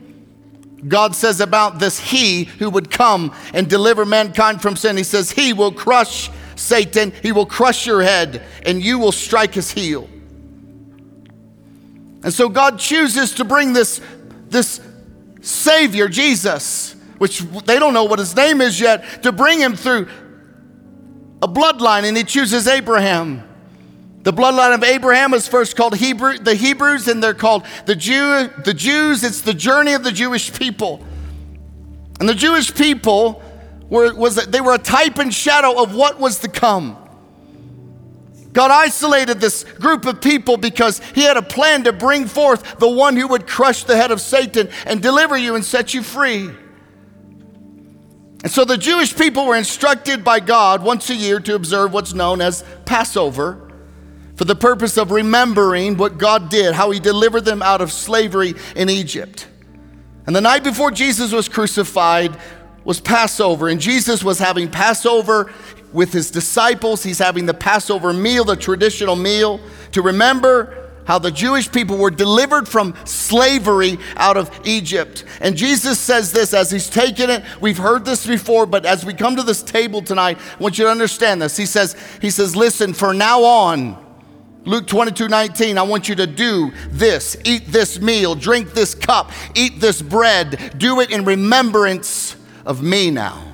God 0.88 1.14
says 1.14 1.40
about 1.40 1.78
this 1.78 1.98
he 1.98 2.44
who 2.44 2.70
would 2.70 2.90
come 2.90 3.34
and 3.52 3.68
deliver 3.68 4.06
mankind 4.06 4.62
from 4.62 4.76
sin. 4.76 4.96
He 4.96 5.02
says 5.02 5.30
he 5.30 5.52
will 5.52 5.72
crush 5.72 6.30
Satan, 6.60 7.12
he 7.22 7.32
will 7.32 7.46
crush 7.46 7.86
your 7.86 8.02
head 8.02 8.42
and 8.66 8.82
you 8.82 8.98
will 8.98 9.12
strike 9.12 9.54
his 9.54 9.70
heel. 9.70 10.08
And 12.22 12.32
so 12.32 12.50
God 12.50 12.78
chooses 12.78 13.34
to 13.36 13.44
bring 13.44 13.72
this, 13.72 14.00
this 14.48 14.80
Savior, 15.40 16.06
Jesus, 16.06 16.94
which 17.16 17.40
they 17.40 17.78
don't 17.78 17.94
know 17.94 18.04
what 18.04 18.18
his 18.18 18.36
name 18.36 18.60
is 18.60 18.78
yet, 18.78 19.22
to 19.22 19.32
bring 19.32 19.58
him 19.58 19.74
through 19.74 20.06
a 21.42 21.48
bloodline, 21.48 22.04
and 22.04 22.14
he 22.14 22.24
chooses 22.24 22.68
Abraham. 22.68 23.42
The 24.22 24.32
bloodline 24.32 24.74
of 24.74 24.84
Abraham 24.84 25.32
is 25.32 25.48
first 25.48 25.76
called 25.76 25.96
Hebrew, 25.96 26.36
the 26.36 26.54
Hebrews, 26.54 27.08
and 27.08 27.22
they're 27.22 27.32
called 27.32 27.64
the 27.86 27.96
Jew, 27.96 28.50
the 28.64 28.74
Jews. 28.74 29.24
It's 29.24 29.40
the 29.40 29.54
journey 29.54 29.94
of 29.94 30.04
the 30.04 30.12
Jewish 30.12 30.52
people. 30.52 31.02
And 32.18 32.28
the 32.28 32.34
Jewish 32.34 32.74
people 32.74 33.42
were, 33.90 34.14
was 34.14 34.36
they 34.46 34.60
were 34.60 34.74
a 34.74 34.78
type 34.78 35.18
and 35.18 35.34
shadow 35.34 35.82
of 35.82 35.94
what 35.94 36.18
was 36.18 36.38
to 36.40 36.48
come. 36.48 36.96
God 38.52 38.70
isolated 38.70 39.40
this 39.40 39.64
group 39.64 40.06
of 40.06 40.20
people 40.20 40.56
because 40.56 41.00
He 41.14 41.22
had 41.22 41.36
a 41.36 41.42
plan 41.42 41.84
to 41.84 41.92
bring 41.92 42.26
forth 42.26 42.78
the 42.78 42.88
one 42.88 43.16
who 43.16 43.28
would 43.28 43.46
crush 43.46 43.84
the 43.84 43.96
head 43.96 44.10
of 44.10 44.20
Satan 44.20 44.68
and 44.86 45.02
deliver 45.02 45.36
you 45.36 45.54
and 45.54 45.64
set 45.64 45.94
you 45.94 46.02
free. 46.02 46.50
And 48.42 48.50
so 48.50 48.64
the 48.64 48.78
Jewish 48.78 49.14
people 49.14 49.46
were 49.46 49.56
instructed 49.56 50.24
by 50.24 50.40
God 50.40 50.82
once 50.82 51.10
a 51.10 51.14
year 51.14 51.40
to 51.40 51.54
observe 51.54 51.92
what's 51.92 52.14
known 52.14 52.40
as 52.40 52.64
Passover 52.86 53.70
for 54.34 54.46
the 54.46 54.56
purpose 54.56 54.96
of 54.96 55.10
remembering 55.10 55.98
what 55.98 56.16
God 56.16 56.48
did, 56.48 56.74
how 56.74 56.90
He 56.90 56.98
delivered 56.98 57.44
them 57.44 57.60
out 57.60 57.82
of 57.82 57.92
slavery 57.92 58.54
in 58.74 58.88
Egypt. 58.88 59.46
And 60.26 60.34
the 60.34 60.40
night 60.40 60.64
before 60.64 60.90
Jesus 60.90 61.32
was 61.32 61.48
crucified, 61.48 62.36
was 62.84 63.00
Passover, 63.00 63.68
and 63.68 63.80
Jesus 63.80 64.24
was 64.24 64.38
having 64.38 64.70
Passover 64.70 65.52
with 65.92 66.12
his 66.12 66.30
disciples. 66.30 67.02
He's 67.02 67.18
having 67.18 67.46
the 67.46 67.54
Passover 67.54 68.12
meal, 68.12 68.44
the 68.44 68.56
traditional 68.56 69.16
meal, 69.16 69.60
to 69.92 70.02
remember 70.02 70.76
how 71.04 71.18
the 71.18 71.30
Jewish 71.30 71.70
people 71.70 71.96
were 71.96 72.10
delivered 72.10 72.68
from 72.68 72.94
slavery 73.04 73.98
out 74.16 74.36
of 74.36 74.48
Egypt. 74.64 75.24
And 75.40 75.56
Jesus 75.56 75.98
says 75.98 76.30
this 76.30 76.54
as 76.54 76.70
he's 76.70 76.88
taking 76.88 77.30
it. 77.30 77.42
We've 77.60 77.78
heard 77.78 78.04
this 78.04 78.26
before, 78.26 78.64
but 78.64 78.86
as 78.86 79.04
we 79.04 79.12
come 79.12 79.34
to 79.36 79.42
this 79.42 79.62
table 79.62 80.02
tonight, 80.02 80.38
I 80.38 80.62
want 80.62 80.78
you 80.78 80.84
to 80.84 80.90
understand 80.90 81.42
this. 81.42 81.56
He 81.56 81.66
says, 81.66 81.96
He 82.20 82.30
says, 82.30 82.54
listen, 82.54 82.92
for 82.92 83.12
now 83.12 83.42
on, 83.42 84.06
Luke 84.64 84.86
22 84.86 85.26
19, 85.26 85.78
I 85.78 85.82
want 85.82 86.08
you 86.08 86.14
to 86.16 86.26
do 86.26 86.70
this, 86.90 87.36
eat 87.44 87.66
this 87.66 87.98
meal, 87.98 88.34
drink 88.34 88.72
this 88.72 88.94
cup, 88.94 89.32
eat 89.54 89.80
this 89.80 90.02
bread, 90.02 90.74
do 90.76 91.00
it 91.00 91.10
in 91.10 91.24
remembrance 91.24 92.36
of 92.64 92.82
me 92.82 93.10
now. 93.10 93.50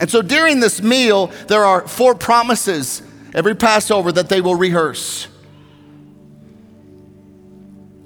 And 0.00 0.10
so 0.10 0.22
during 0.22 0.60
this 0.60 0.80
meal, 0.80 1.32
there 1.48 1.64
are 1.64 1.86
four 1.86 2.14
promises 2.14 3.02
every 3.34 3.54
Passover 3.54 4.12
that 4.12 4.28
they 4.28 4.40
will 4.40 4.54
rehearse. 4.54 5.28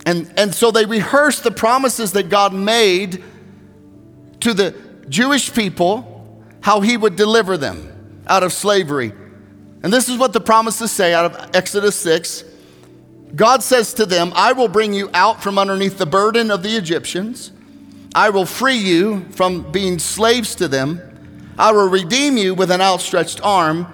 And, 0.04 0.32
and 0.36 0.54
so 0.54 0.70
they 0.70 0.84
rehearse 0.84 1.40
the 1.40 1.50
promises 1.50 2.12
that 2.12 2.28
God 2.28 2.52
made 2.52 3.22
to 4.40 4.54
the 4.54 4.74
Jewish 5.08 5.52
people, 5.54 6.42
how 6.60 6.80
he 6.80 6.96
would 6.96 7.16
deliver 7.16 7.56
them 7.56 8.22
out 8.26 8.42
of 8.42 8.52
slavery. 8.52 9.12
And 9.82 9.92
this 9.92 10.08
is 10.08 10.18
what 10.18 10.32
the 10.32 10.40
promises 10.40 10.90
say 10.90 11.12
out 11.14 11.26
of 11.26 11.50
Exodus 11.54 11.96
6. 11.96 12.44
God 13.34 13.62
says 13.62 13.94
to 13.94 14.06
them, 14.06 14.32
I 14.34 14.52
will 14.52 14.68
bring 14.68 14.92
you 14.92 15.10
out 15.14 15.42
from 15.42 15.58
underneath 15.58 15.98
the 15.98 16.06
burden 16.06 16.50
of 16.50 16.62
the 16.62 16.76
Egyptians. 16.76 17.52
I 18.14 18.28
will 18.28 18.44
free 18.44 18.76
you 18.76 19.24
from 19.30 19.72
being 19.72 19.98
slaves 19.98 20.54
to 20.56 20.68
them. 20.68 21.00
I 21.58 21.72
will 21.72 21.88
redeem 21.88 22.36
you 22.36 22.54
with 22.54 22.70
an 22.70 22.82
outstretched 22.82 23.40
arm, 23.42 23.86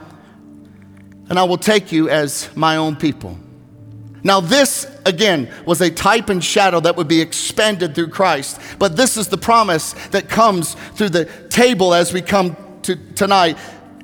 and 1.29 1.39
I 1.39 1.45
will 1.45 1.59
take 1.59 1.93
you 1.93 2.09
as 2.09 2.49
my 2.57 2.77
own 2.77 2.97
people. 2.97 3.39
Now, 4.25 4.41
this 4.41 4.91
again 5.07 5.49
was 5.65 5.81
a 5.81 5.91
type 5.91 6.31
and 6.31 6.43
shadow 6.43 6.81
that 6.81 6.97
would 6.97 7.07
be 7.07 7.21
expanded 7.21 7.95
through 7.95 8.09
Christ, 8.09 8.61
but 8.79 8.97
this 8.97 9.17
is 9.17 9.29
the 9.29 9.39
promise 9.39 9.93
that 10.09 10.29
comes 10.29 10.75
through 10.95 11.11
the 11.11 11.27
table 11.49 11.95
as 11.95 12.13
we 12.13 12.21
come 12.21 12.57
to 12.83 12.97
tonight. 13.15 13.57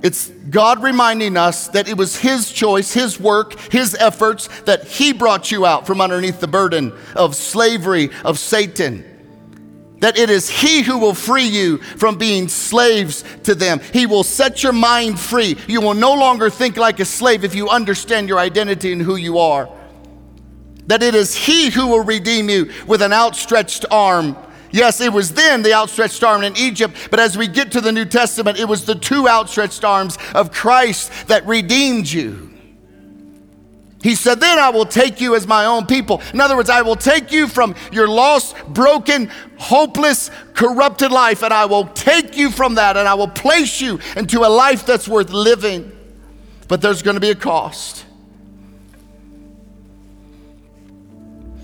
It's 0.02 0.28
God 0.28 0.82
reminding 0.82 1.36
us 1.36 1.68
that 1.68 1.88
it 1.88 1.96
was 1.96 2.16
His 2.16 2.52
choice, 2.52 2.92
His 2.92 3.18
work, 3.18 3.58
His 3.72 3.96
efforts 3.96 4.48
that 4.62 4.84
He 4.84 5.12
brought 5.12 5.50
you 5.50 5.66
out 5.66 5.86
from 5.86 6.00
underneath 6.00 6.38
the 6.38 6.46
burden 6.46 6.92
of 7.16 7.34
slavery, 7.34 8.10
of 8.24 8.38
Satan 8.38 9.04
that 10.04 10.18
it 10.18 10.28
is 10.28 10.50
He 10.50 10.82
who 10.82 10.98
will 10.98 11.14
free 11.14 11.48
you 11.48 11.78
from 11.78 12.18
being 12.18 12.46
slaves 12.46 13.24
to 13.44 13.54
them. 13.54 13.80
He 13.90 14.04
will 14.04 14.22
set 14.22 14.62
your 14.62 14.74
mind 14.74 15.18
free. 15.18 15.56
You 15.66 15.80
will 15.80 15.94
no 15.94 16.12
longer 16.12 16.50
think 16.50 16.76
like 16.76 17.00
a 17.00 17.06
slave 17.06 17.42
if 17.42 17.54
you 17.54 17.70
understand 17.70 18.28
your 18.28 18.38
identity 18.38 18.92
and 18.92 19.00
who 19.00 19.16
you 19.16 19.38
are. 19.38 19.66
That 20.88 21.02
it 21.02 21.14
is 21.14 21.34
He 21.34 21.70
who 21.70 21.86
will 21.86 22.04
redeem 22.04 22.50
you 22.50 22.70
with 22.86 23.00
an 23.00 23.14
outstretched 23.14 23.86
arm. 23.90 24.36
Yes, 24.70 25.00
it 25.00 25.10
was 25.10 25.32
then 25.32 25.62
the 25.62 25.72
outstretched 25.72 26.22
arm 26.22 26.42
in 26.42 26.54
Egypt, 26.58 26.94
but 27.10 27.18
as 27.18 27.38
we 27.38 27.48
get 27.48 27.72
to 27.72 27.80
the 27.80 27.90
New 27.90 28.04
Testament, 28.04 28.58
it 28.58 28.68
was 28.68 28.84
the 28.84 28.96
two 28.96 29.26
outstretched 29.26 29.84
arms 29.84 30.18
of 30.34 30.52
Christ 30.52 31.28
that 31.28 31.46
redeemed 31.46 32.12
you. 32.12 32.53
He 34.04 34.14
said, 34.14 34.38
Then 34.38 34.58
I 34.58 34.68
will 34.68 34.84
take 34.84 35.22
you 35.22 35.34
as 35.34 35.46
my 35.46 35.64
own 35.64 35.86
people. 35.86 36.20
In 36.34 36.38
other 36.38 36.56
words, 36.56 36.68
I 36.68 36.82
will 36.82 36.94
take 36.94 37.32
you 37.32 37.48
from 37.48 37.74
your 37.90 38.06
lost, 38.06 38.54
broken, 38.68 39.30
hopeless, 39.56 40.30
corrupted 40.52 41.10
life, 41.10 41.42
and 41.42 41.54
I 41.54 41.64
will 41.64 41.86
take 41.86 42.36
you 42.36 42.50
from 42.50 42.74
that, 42.74 42.98
and 42.98 43.08
I 43.08 43.14
will 43.14 43.28
place 43.28 43.80
you 43.80 43.98
into 44.14 44.40
a 44.44 44.50
life 44.50 44.84
that's 44.84 45.08
worth 45.08 45.30
living. 45.30 45.90
But 46.68 46.82
there's 46.82 47.00
going 47.00 47.14
to 47.14 47.20
be 47.20 47.30
a 47.30 47.34
cost. 47.34 48.04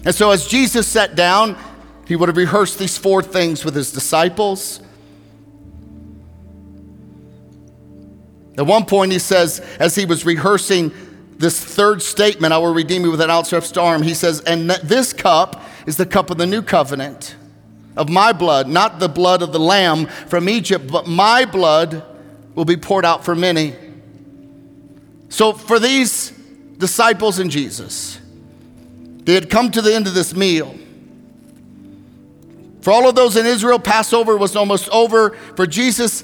And 0.06 0.14
so, 0.14 0.30
as 0.30 0.47
Jesus 0.47 0.87
sat 0.87 1.14
down, 1.14 1.59
he 2.09 2.16
would 2.16 2.30
have 2.30 2.38
rehearsed 2.38 2.78
these 2.78 2.97
four 2.97 3.23
things 3.23 3.66
with 3.66 3.75
his 3.75 3.92
disciples. 3.92 4.80
At 8.56 8.64
one 8.64 8.87
point, 8.87 9.12
he 9.12 9.18
says, 9.18 9.61
as 9.78 9.94
he 9.94 10.06
was 10.06 10.25
rehearsing 10.25 10.92
this 11.40 11.59
third 11.59 12.02
statement, 12.02 12.52
I 12.52 12.59
will 12.59 12.75
redeem 12.75 13.02
you 13.02 13.11
with 13.11 13.23
an 13.23 13.30
outstretched 13.30 13.78
arm, 13.78 14.02
he 14.02 14.12
says, 14.12 14.40
And 14.40 14.68
this 14.70 15.14
cup 15.14 15.62
is 15.87 15.97
the 15.97 16.04
cup 16.04 16.28
of 16.28 16.37
the 16.37 16.47
new 16.47 16.61
covenant 16.61 17.35
of 17.97 18.11
my 18.11 18.35
blood, 18.35 18.68
not 18.68 18.99
the 18.99 19.09
blood 19.09 19.40
of 19.40 19.50
the 19.50 19.59
lamb 19.59 20.06
from 20.06 20.50
Egypt, 20.50 20.92
but 20.92 21.06
my 21.06 21.47
blood 21.47 22.04
will 22.54 22.66
be 22.66 22.76
poured 22.76 23.06
out 23.06 23.25
for 23.25 23.35
many. 23.35 23.75
So, 25.30 25.54
for 25.54 25.78
these 25.78 26.30
disciples 26.76 27.38
and 27.38 27.50
Jesus, 27.50 28.20
they 29.25 29.32
had 29.32 29.49
come 29.49 29.70
to 29.70 29.80
the 29.80 29.94
end 29.94 30.06
of 30.06 30.12
this 30.12 30.35
meal. 30.37 30.75
For 32.82 32.90
all 32.90 33.09
of 33.09 33.14
those 33.14 33.38
in 33.38 33.47
Israel, 33.47 33.78
Passover 33.78 34.37
was 34.37 34.56
almost 34.56 34.90
over. 34.90 35.30
For 35.56 35.66
Jesus, 35.66 36.23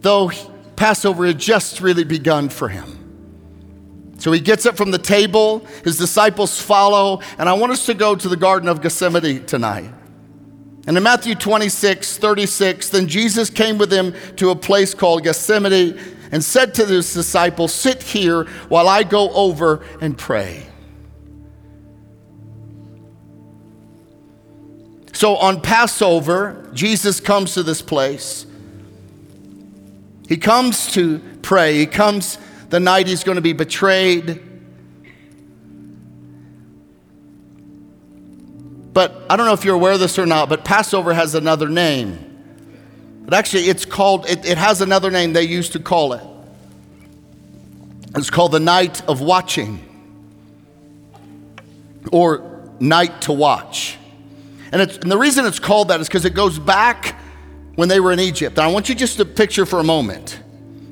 though 0.00 0.32
Passover 0.74 1.26
had 1.26 1.38
just 1.38 1.80
really 1.80 2.04
begun 2.04 2.48
for 2.48 2.68
him. 2.68 2.99
So 4.20 4.30
he 4.32 4.40
gets 4.40 4.66
up 4.66 4.76
from 4.76 4.90
the 4.90 4.98
table, 4.98 5.60
his 5.82 5.96
disciples 5.96 6.60
follow, 6.60 7.22
and 7.38 7.48
I 7.48 7.54
want 7.54 7.72
us 7.72 7.86
to 7.86 7.94
go 7.94 8.14
to 8.14 8.28
the 8.28 8.36
Garden 8.36 8.68
of 8.68 8.82
Gethsemane 8.82 9.46
tonight. 9.46 9.90
And 10.86 10.94
in 10.94 11.02
Matthew 11.02 11.34
26, 11.34 12.18
36, 12.18 12.90
then 12.90 13.08
Jesus 13.08 13.48
came 13.48 13.78
with 13.78 13.88
them 13.88 14.14
to 14.36 14.50
a 14.50 14.56
place 14.56 14.92
called 14.92 15.24
Gethsemane 15.24 15.98
and 16.30 16.44
said 16.44 16.74
to 16.74 16.84
his 16.84 17.14
disciples, 17.14 17.72
Sit 17.72 18.02
here 18.02 18.44
while 18.68 18.88
I 18.88 19.04
go 19.04 19.30
over 19.30 19.82
and 20.02 20.16
pray. 20.16 20.66
So 25.14 25.36
on 25.36 25.62
Passover, 25.62 26.70
Jesus 26.74 27.20
comes 27.20 27.54
to 27.54 27.62
this 27.62 27.80
place. 27.80 28.44
He 30.28 30.36
comes 30.36 30.92
to 30.92 31.20
pray. 31.40 31.78
He 31.78 31.86
comes 31.86 32.36
the 32.70 32.80
night 32.80 33.06
he's 33.06 33.24
going 33.24 33.36
to 33.36 33.42
be 33.42 33.52
betrayed. 33.52 34.40
But 38.92 39.26
I 39.28 39.36
don't 39.36 39.46
know 39.46 39.52
if 39.52 39.64
you're 39.64 39.74
aware 39.74 39.92
of 39.92 40.00
this 40.00 40.18
or 40.18 40.26
not, 40.26 40.48
but 40.48 40.64
Passover 40.64 41.12
has 41.12 41.34
another 41.34 41.68
name. 41.68 42.26
But 43.24 43.34
actually, 43.34 43.64
it's 43.64 43.84
called, 43.84 44.28
it, 44.28 44.44
it 44.44 44.58
has 44.58 44.80
another 44.80 45.10
name 45.10 45.32
they 45.32 45.44
used 45.44 45.72
to 45.72 45.80
call 45.80 46.14
it. 46.14 46.22
It's 48.16 48.30
called 48.30 48.52
the 48.52 48.60
night 48.60 49.06
of 49.08 49.20
watching 49.20 49.86
or 52.10 52.68
night 52.80 53.22
to 53.22 53.32
watch. 53.32 53.98
And, 54.72 54.82
it's 54.82 54.96
and 54.98 55.10
the 55.10 55.18
reason 55.18 55.46
it's 55.46 55.58
called 55.58 55.88
that 55.88 56.00
is 56.00 56.08
because 56.08 56.24
it 56.24 56.34
goes 56.34 56.58
back 56.58 57.16
when 57.74 57.88
they 57.88 58.00
were 58.00 58.12
in 58.12 58.20
Egypt. 58.20 58.58
And 58.58 58.66
I 58.66 58.72
want 58.72 58.88
you 58.88 58.94
just 58.94 59.16
to 59.18 59.24
picture 59.24 59.66
for 59.66 59.78
a 59.78 59.84
moment. 59.84 60.40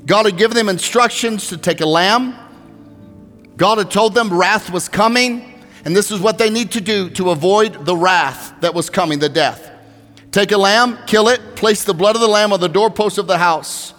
God 0.08 0.24
had 0.24 0.38
given 0.38 0.56
them 0.56 0.70
instructions 0.70 1.48
to 1.48 1.58
take 1.58 1.82
a 1.82 1.86
lamb. 1.86 2.34
God 3.58 3.76
had 3.76 3.90
told 3.90 4.14
them 4.14 4.32
wrath 4.32 4.70
was 4.70 4.88
coming, 4.88 5.62
and 5.84 5.94
this 5.94 6.10
is 6.10 6.18
what 6.18 6.38
they 6.38 6.48
need 6.48 6.72
to 6.72 6.80
do 6.80 7.10
to 7.10 7.30
avoid 7.30 7.84
the 7.84 7.94
wrath 7.94 8.54
that 8.62 8.72
was 8.72 8.88
coming, 8.88 9.18
the 9.18 9.28
death. 9.28 9.70
Take 10.30 10.50
a 10.52 10.56
lamb, 10.56 10.98
kill 11.06 11.28
it, 11.28 11.56
place 11.56 11.84
the 11.84 11.92
blood 11.92 12.14
of 12.14 12.22
the 12.22 12.28
lamb 12.28 12.54
on 12.54 12.60
the 12.60 12.70
doorpost 12.70 13.18
of 13.18 13.26
the 13.26 13.36
house. 13.36 13.92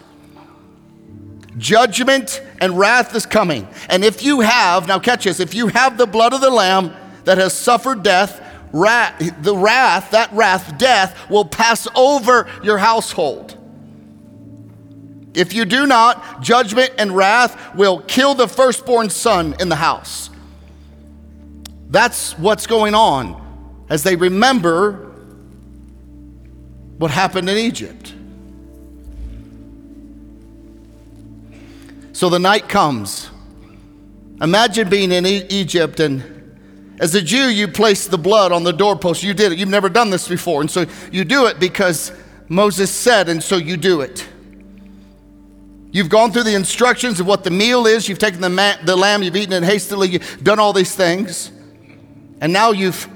Judgment 1.60 2.42
and 2.60 2.80
wrath 2.80 3.16
is 3.16 3.28
coming. 3.28 3.68
And 3.88 4.04
if 4.04 4.24
you 4.24 4.40
have, 4.40 4.88
now 4.88 4.98
catch 4.98 5.26
this, 5.26 5.40
if 5.40 5.54
you 5.54 5.68
have 5.68 6.00
the 6.00 6.08
blood 6.08 6.34
of 6.34 6.42
the 6.42 6.50
lamb 6.50 6.92
that 7.26 7.38
has 7.38 7.54
suffered 7.54 8.02
death, 8.02 8.42
wrath, 8.74 9.44
the 9.44 9.56
wrath, 9.56 10.10
that 10.10 10.34
wrath, 10.34 10.76
death, 10.80 11.30
will 11.30 11.46
pass 11.46 11.88
over 11.96 12.50
your 12.64 12.80
household. 12.80 13.59
If 15.34 15.54
you 15.54 15.66
do 15.66 15.86
not, 15.86 16.42
judgment 16.42 16.92
and 16.98 17.16
wrath 17.16 17.76
will 17.76 18.00
kill 18.02 18.34
the 18.36 18.48
firstborn 18.48 19.10
son 19.10 19.56
in 19.60 19.70
the 19.70 19.76
house. 19.76 20.30
That's 21.90 22.38
what's 22.38 22.68
going 22.68 22.96
on 22.96 23.86
as 23.90 24.04
they 24.04 24.16
remember 24.16 25.12
what 26.98 27.12
happened 27.12 27.50
in 27.50 27.58
Egypt. 27.58 28.14
So 32.12 32.30
the 32.30 32.40
night 32.40 32.68
comes. 32.68 33.30
Imagine 34.42 34.90
being 34.90 35.12
in 35.12 35.26
e- 35.26 35.46
Egypt 35.50 36.00
and 36.00 36.40
as 37.00 37.16
a 37.16 37.22
Jew, 37.22 37.48
you 37.48 37.70
place 37.70 38.08
the 38.08 38.18
blood 38.18 38.52
on 38.52 38.64
the 38.64 38.74
doorpost. 38.74 39.24
You 39.24 39.34
did 39.34 39.54
it. 39.54 39.58
You've 39.58 39.70
never 39.70 39.88
done 39.88 40.10
this 40.10 40.28
before. 40.28 40.60
And 40.60 40.70
so 40.70 40.86
you 41.14 41.24
do 41.24 41.46
it 41.46 41.58
because 41.58 42.12
Moses 42.50 42.92
said, 42.92 43.30
and 43.30 43.42
so 43.42 43.56
you 43.56 43.78
do 43.78 44.02
it. 44.02 44.28
You've 45.92 46.10
gone 46.10 46.32
through 46.32 46.44
the 46.44 46.56
instructions 46.56 47.20
of 47.20 47.26
what 47.26 47.44
the 47.44 47.50
meal 47.50 47.88
is. 47.88 48.08
You've 48.08 48.20
taken 48.20 48.42
the, 48.42 48.50
ma- 48.50 48.76
the 48.84 48.96
lamb, 48.96 49.24
you've 49.24 49.36
eaten 49.36 49.54
it 49.54 49.66
hastily, 49.66 50.10
you've 50.10 50.44
done 50.44 50.60
all 50.60 50.74
these 50.74 50.94
things. 50.94 51.52
And 52.42 52.54
now 52.54 52.72
you've, 52.72 53.08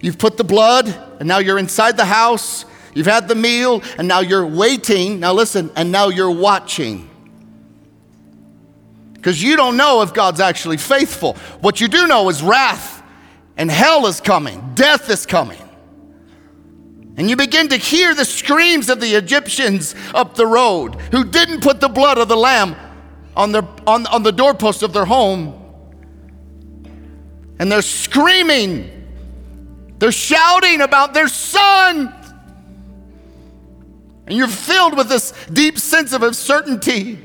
you've 0.00 0.18
put 0.18 0.36
the 0.36 0.44
blood, 0.44 0.88
and 1.18 1.26
now 1.26 1.38
you're 1.38 1.58
inside 1.58 1.96
the 1.96 2.04
house. 2.04 2.64
You've 2.94 3.06
had 3.06 3.28
the 3.28 3.34
meal, 3.34 3.82
and 3.96 4.06
now 4.06 4.20
you're 4.20 4.46
waiting. 4.46 5.20
Now 5.20 5.32
listen, 5.32 5.70
and 5.74 5.90
now 5.90 6.08
you're 6.08 6.30
watching. 6.30 7.08
Because 9.14 9.42
you 9.42 9.56
don't 9.56 9.76
know 9.76 10.02
if 10.02 10.14
God's 10.14 10.40
actually 10.40 10.76
faithful. 10.76 11.34
What 11.60 11.80
you 11.80 11.88
do 11.88 12.06
know 12.06 12.28
is 12.28 12.42
wrath 12.42 13.02
and 13.56 13.70
hell 13.70 14.06
is 14.06 14.20
coming, 14.20 14.72
death 14.74 15.10
is 15.10 15.26
coming. 15.26 15.67
And 17.18 17.28
you 17.28 17.34
begin 17.34 17.68
to 17.70 17.76
hear 17.76 18.14
the 18.14 18.24
screams 18.24 18.88
of 18.88 19.00
the 19.00 19.16
Egyptians 19.16 19.96
up 20.14 20.36
the 20.36 20.46
road 20.46 20.94
who 21.10 21.24
didn't 21.24 21.62
put 21.62 21.80
the 21.80 21.88
blood 21.88 22.16
of 22.16 22.28
the 22.28 22.36
lamb 22.36 22.76
on, 23.36 23.50
their, 23.50 23.66
on, 23.88 24.06
on 24.06 24.22
the 24.22 24.30
doorpost 24.30 24.84
of 24.84 24.92
their 24.92 25.04
home. 25.04 25.52
And 27.58 27.72
they're 27.72 27.82
screaming, 27.82 29.08
they're 29.98 30.12
shouting 30.12 30.80
about 30.80 31.12
their 31.12 31.26
son. 31.26 32.14
And 34.28 34.36
you're 34.36 34.46
filled 34.46 34.96
with 34.96 35.08
this 35.08 35.32
deep 35.52 35.76
sense 35.76 36.12
of 36.12 36.22
uncertainty. 36.22 37.18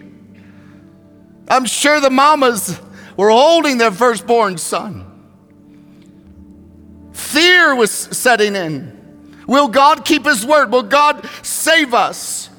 I'm 1.48 1.66
sure 1.66 2.00
the 2.00 2.10
mamas 2.10 2.80
were 3.16 3.30
holding 3.30 3.78
their 3.78 3.92
firstborn 3.92 4.58
son. 4.58 5.06
Fear 7.12 7.76
was 7.76 7.92
setting 7.92 8.56
in. 8.56 9.03
Will 9.48 9.68
God 9.68 10.06
keep 10.06 10.26
His 10.26 10.46
word? 10.46 10.72
Will 10.72 10.84
God 10.84 11.28
save 11.42 11.94
us? 11.94 12.50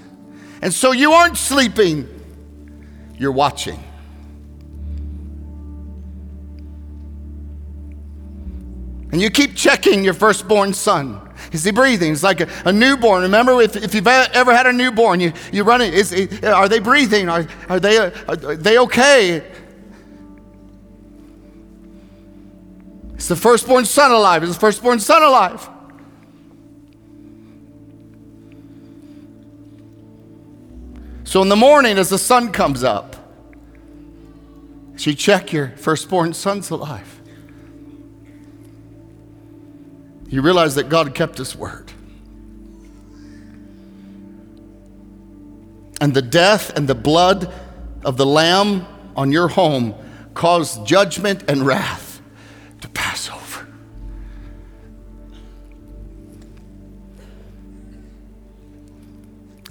And 0.62 0.73
so 0.73 0.92
you 0.92 1.12
aren't 1.12 1.37
sleeping, 1.37 2.09
you're 3.18 3.33
watching. 3.33 3.83
And 9.12 9.23
you 9.23 9.31
keep 9.31 9.55
checking 9.55 10.03
your 10.03 10.14
firstborn 10.14 10.75
son. 10.75 11.20
Is 11.53 11.62
he 11.62 11.70
breathing? 11.70 12.12
It's 12.12 12.25
like 12.25 12.40
a, 12.40 12.49
a 12.64 12.73
newborn. 12.73 13.23
Remember, 13.23 13.61
if, 13.62 13.77
if 13.77 13.94
you've 13.94 14.09
ever 14.09 14.53
had 14.53 14.66
a 14.66 14.73
newborn, 14.73 15.20
you, 15.20 15.33
you 15.53 15.62
run 15.62 15.83
it. 15.83 15.94
Is, 15.94 16.12
are 16.42 16.68
they 16.68 16.81
breathing? 16.81 17.29
Are, 17.29 17.47
are, 17.68 17.79
they, 17.79 17.99
are 17.99 18.37
they 18.37 18.79
okay? 18.79 19.49
Is 23.16 23.29
the 23.29 23.37
firstborn 23.37 23.85
son 23.85 24.11
alive? 24.11 24.42
Is 24.42 24.55
the 24.55 24.61
firstborn 24.61 24.99
son 24.99 25.23
alive? 25.23 25.68
So 31.35 31.42
in 31.42 31.49
the 31.49 31.57
morning, 31.57 31.99
as 31.99 32.11
the 32.11 32.16
sun 32.16 32.53
comes 32.53 32.85
up, 32.85 33.16
you 34.99 35.14
check 35.14 35.53
your 35.53 35.70
firstborn 35.70 36.33
son's 36.33 36.70
alive. 36.70 37.20
You 40.29 40.42
realize 40.42 40.77
that 40.77 40.88
God 40.88 41.12
kept 41.12 41.38
his 41.38 41.57
word. 41.57 41.90
And 46.01 46.14
the 46.14 46.23
death 46.23 46.73
and 46.79 46.88
the 46.88 46.94
blood 46.94 47.53
of 48.05 48.16
the 48.16 48.27
lamb 48.27 48.87
on 49.16 49.33
your 49.33 49.49
home 49.49 49.97
caused 50.35 50.87
judgment 50.87 51.51
and 51.51 51.66
wrath 51.66 52.23
to 52.83 52.88
pass 52.90 53.29
over. 53.29 53.34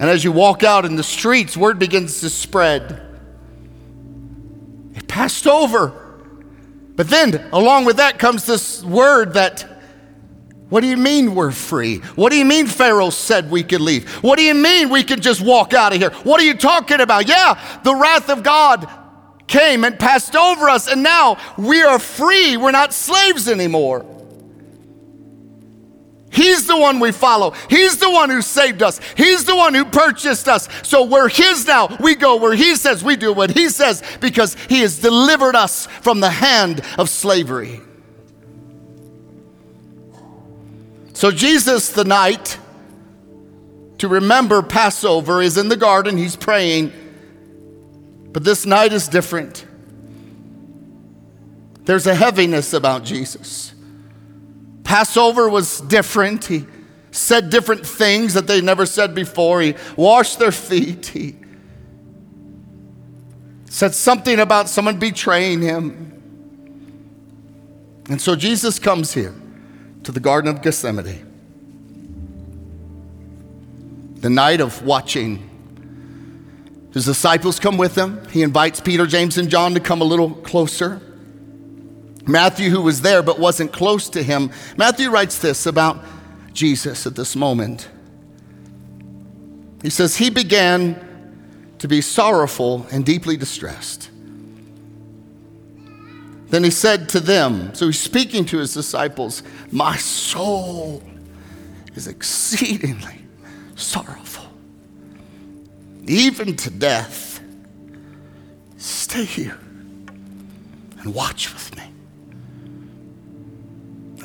And 0.00 0.10
as 0.10 0.24
you 0.24 0.32
walk 0.32 0.62
out 0.62 0.84
in 0.84 0.96
the 0.96 1.02
streets, 1.02 1.56
word 1.56 1.78
begins 1.78 2.20
to 2.20 2.30
spread. 2.30 3.00
It 4.94 5.06
passed 5.06 5.46
over. 5.46 6.00
But 6.96 7.08
then, 7.08 7.48
along 7.52 7.84
with 7.84 7.96
that, 7.96 8.18
comes 8.18 8.46
this 8.46 8.82
word 8.82 9.34
that 9.34 9.70
what 10.68 10.80
do 10.80 10.88
you 10.88 10.96
mean 10.96 11.34
we're 11.34 11.52
free? 11.52 11.98
What 12.16 12.30
do 12.30 12.36
you 12.36 12.44
mean 12.44 12.66
Pharaoh 12.66 13.10
said 13.10 13.50
we 13.50 13.62
could 13.62 13.80
leave? 13.80 14.10
What 14.24 14.38
do 14.38 14.42
you 14.42 14.54
mean 14.54 14.90
we 14.90 15.04
can 15.04 15.20
just 15.20 15.40
walk 15.40 15.74
out 15.74 15.92
of 15.92 16.00
here? 16.00 16.10
What 16.24 16.40
are 16.40 16.44
you 16.44 16.54
talking 16.54 17.00
about? 17.00 17.28
Yeah, 17.28 17.80
the 17.84 17.94
wrath 17.94 18.30
of 18.30 18.42
God 18.42 18.88
came 19.46 19.84
and 19.84 19.98
passed 19.98 20.34
over 20.34 20.68
us, 20.68 20.88
and 20.88 21.02
now 21.02 21.38
we 21.58 21.82
are 21.82 21.98
free. 21.98 22.56
We're 22.56 22.70
not 22.70 22.92
slaves 22.92 23.48
anymore. 23.48 24.04
He's 26.34 26.66
the 26.66 26.76
one 26.76 26.98
we 27.00 27.12
follow. 27.12 27.52
He's 27.70 27.98
the 27.98 28.10
one 28.10 28.28
who 28.28 28.42
saved 28.42 28.82
us. 28.82 29.00
He's 29.16 29.44
the 29.44 29.54
one 29.54 29.72
who 29.72 29.84
purchased 29.84 30.48
us. 30.48 30.68
So 30.82 31.04
we're 31.04 31.28
His 31.28 31.66
now. 31.66 31.96
We 32.00 32.14
go 32.16 32.36
where 32.36 32.54
He 32.54 32.76
says, 32.76 33.04
we 33.04 33.16
do 33.16 33.32
what 33.32 33.50
He 33.50 33.68
says 33.68 34.02
because 34.20 34.54
He 34.68 34.80
has 34.80 34.98
delivered 34.98 35.54
us 35.54 35.86
from 35.86 36.20
the 36.20 36.30
hand 36.30 36.82
of 36.98 37.08
slavery. 37.08 37.80
So, 41.12 41.30
Jesus, 41.30 41.90
the 41.90 42.04
night 42.04 42.58
to 43.98 44.08
remember 44.08 44.62
Passover, 44.62 45.40
is 45.40 45.56
in 45.56 45.68
the 45.68 45.76
garden. 45.76 46.16
He's 46.18 46.34
praying. 46.34 46.92
But 48.32 48.42
this 48.42 48.66
night 48.66 48.92
is 48.92 49.06
different. 49.06 49.64
There's 51.84 52.08
a 52.08 52.14
heaviness 52.14 52.72
about 52.72 53.04
Jesus. 53.04 53.73
Passover 54.84 55.48
was 55.48 55.80
different. 55.80 56.44
He 56.44 56.66
said 57.10 57.50
different 57.50 57.86
things 57.86 58.34
that 58.34 58.46
they 58.46 58.60
never 58.60 58.86
said 58.86 59.14
before. 59.14 59.62
He 59.62 59.74
washed 59.96 60.38
their 60.38 60.52
feet. 60.52 61.06
He 61.06 61.36
said 63.64 63.94
something 63.94 64.38
about 64.38 64.68
someone 64.68 64.98
betraying 64.98 65.62
him. 65.62 66.10
And 68.08 68.20
so 68.20 68.36
Jesus 68.36 68.78
comes 68.78 69.14
here 69.14 69.34
to 70.04 70.12
the 70.12 70.20
Garden 70.20 70.54
of 70.54 70.62
Gethsemane. 70.62 71.30
The 74.16 74.30
night 74.30 74.60
of 74.60 74.82
watching. 74.84 75.50
His 76.92 77.04
disciples 77.06 77.58
come 77.58 77.76
with 77.76 77.96
him. 77.96 78.24
He 78.28 78.42
invites 78.42 78.80
Peter, 78.80 79.06
James, 79.06 79.38
and 79.38 79.50
John 79.50 79.74
to 79.74 79.80
come 79.80 80.00
a 80.00 80.04
little 80.04 80.30
closer. 80.30 81.00
Matthew, 82.26 82.70
who 82.70 82.80
was 82.80 83.02
there 83.02 83.22
but 83.22 83.38
wasn't 83.38 83.72
close 83.72 84.08
to 84.10 84.22
him, 84.22 84.50
Matthew 84.76 85.10
writes 85.10 85.38
this 85.38 85.66
about 85.66 86.02
Jesus 86.52 87.06
at 87.06 87.16
this 87.16 87.36
moment. 87.36 87.88
He 89.82 89.90
says, 89.90 90.16
He 90.16 90.30
began 90.30 91.76
to 91.78 91.88
be 91.88 92.00
sorrowful 92.00 92.86
and 92.90 93.04
deeply 93.04 93.36
distressed. 93.36 94.10
Then 96.54 96.64
he 96.64 96.70
said 96.70 97.08
to 97.10 97.20
them, 97.20 97.74
so 97.74 97.86
he's 97.86 97.98
speaking 97.98 98.44
to 98.46 98.58
his 98.58 98.72
disciples, 98.72 99.42
My 99.72 99.96
soul 99.96 101.02
is 101.94 102.06
exceedingly 102.06 103.26
sorrowful, 103.74 104.46
even 106.06 106.54
to 106.56 106.70
death. 106.70 107.40
Stay 108.76 109.24
here 109.24 109.58
and 111.00 111.14
watch 111.14 111.52
with 111.52 111.76
me. 111.76 111.83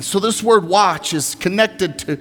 So, 0.00 0.18
this 0.18 0.42
word 0.42 0.64
watch 0.64 1.12
is 1.12 1.34
connected 1.34 1.98
to 2.00 2.18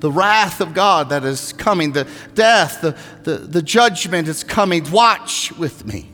the 0.00 0.10
wrath 0.10 0.60
of 0.60 0.74
God 0.74 1.10
that 1.10 1.24
is 1.24 1.52
coming, 1.52 1.92
the 1.92 2.08
death, 2.34 2.80
the, 2.80 2.96
the, 3.22 3.38
the 3.38 3.62
judgment 3.62 4.26
is 4.26 4.42
coming. 4.42 4.90
Watch 4.90 5.52
with 5.52 5.86
me. 5.86 6.10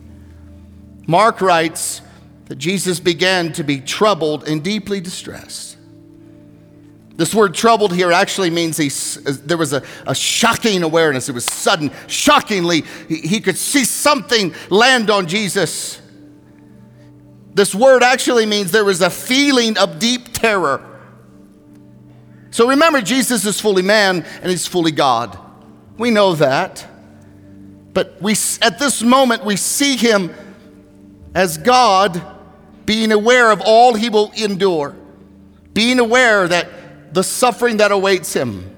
Mark 1.07 1.41
writes 1.41 2.03
that 2.47 2.57
Jesus 2.57 3.01
began 3.01 3.53
to 3.55 3.65
be 3.65 3.81
troubled 3.81 4.47
and 4.47 4.63
deeply 4.63 5.01
distressed. 5.01 5.79
This 7.17 7.35
word 7.35 7.55
troubled 7.55 7.93
here 7.95 8.13
actually 8.13 8.51
means 8.51 8.77
he, 8.77 8.91
uh, 9.27 9.35
there 9.45 9.57
was 9.57 9.73
a, 9.73 9.83
a 10.07 10.15
shocking 10.15 10.83
awareness. 10.83 11.29
It 11.29 11.33
was 11.33 11.45
sudden, 11.45 11.91
shockingly, 12.07 12.85
he, 13.09 13.17
he 13.17 13.41
could 13.41 13.59
see 13.59 13.85
something 13.85 14.55
land 14.71 15.11
on 15.11 15.27
Jesus. 15.27 16.01
This 17.55 17.75
word 17.75 18.05
actually 18.05 18.47
means 18.47 18.71
there 18.71 18.85
was 18.85 19.01
a 19.01 19.11
feeling 19.11 19.77
of 19.79 19.99
deep 19.99 20.33
terror. 20.33 20.88
So 22.51 22.69
remember, 22.69 23.01
Jesus 23.01 23.45
is 23.45 23.61
fully 23.61 23.83
man 23.83 24.25
and 24.43 24.51
he's 24.51 24.67
fully 24.67 24.93
God. 24.93 25.39
We 25.99 26.11
know 26.11 26.35
that. 26.35 26.87
But 27.93 28.21
we, 28.23 28.33
at 28.63 28.79
this 28.79 29.03
moment, 29.03 29.45
we 29.45 29.57
see 29.57 29.97
him 29.97 30.33
as 31.35 31.59
God 31.59 32.23
being 32.87 33.13
aware 33.13 33.51
of 33.51 33.61
all 33.61 33.95
he 33.95 34.09
will 34.09 34.33
endure, 34.37 34.97
being 35.75 35.99
aware 35.99 36.49
that 36.49 37.15
the 37.15 37.23
suffering 37.23 37.79
that 37.79 37.93
awaits 37.93 38.33
him. 38.33 38.75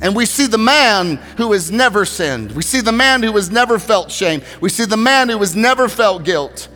And 0.00 0.16
we 0.16 0.26
see 0.26 0.46
the 0.46 0.58
man 0.58 1.16
who 1.36 1.52
has 1.52 1.70
never 1.70 2.04
sinned. 2.04 2.52
We 2.52 2.62
see 2.62 2.80
the 2.80 2.92
man 2.92 3.22
who 3.22 3.32
has 3.36 3.50
never 3.50 3.78
felt 3.78 4.10
shame. 4.10 4.42
We 4.60 4.68
see 4.68 4.84
the 4.84 4.96
man 4.96 5.28
who 5.28 5.38
has 5.38 5.54
never 5.54 5.88
felt 5.88 6.24
guilt. 6.24 6.68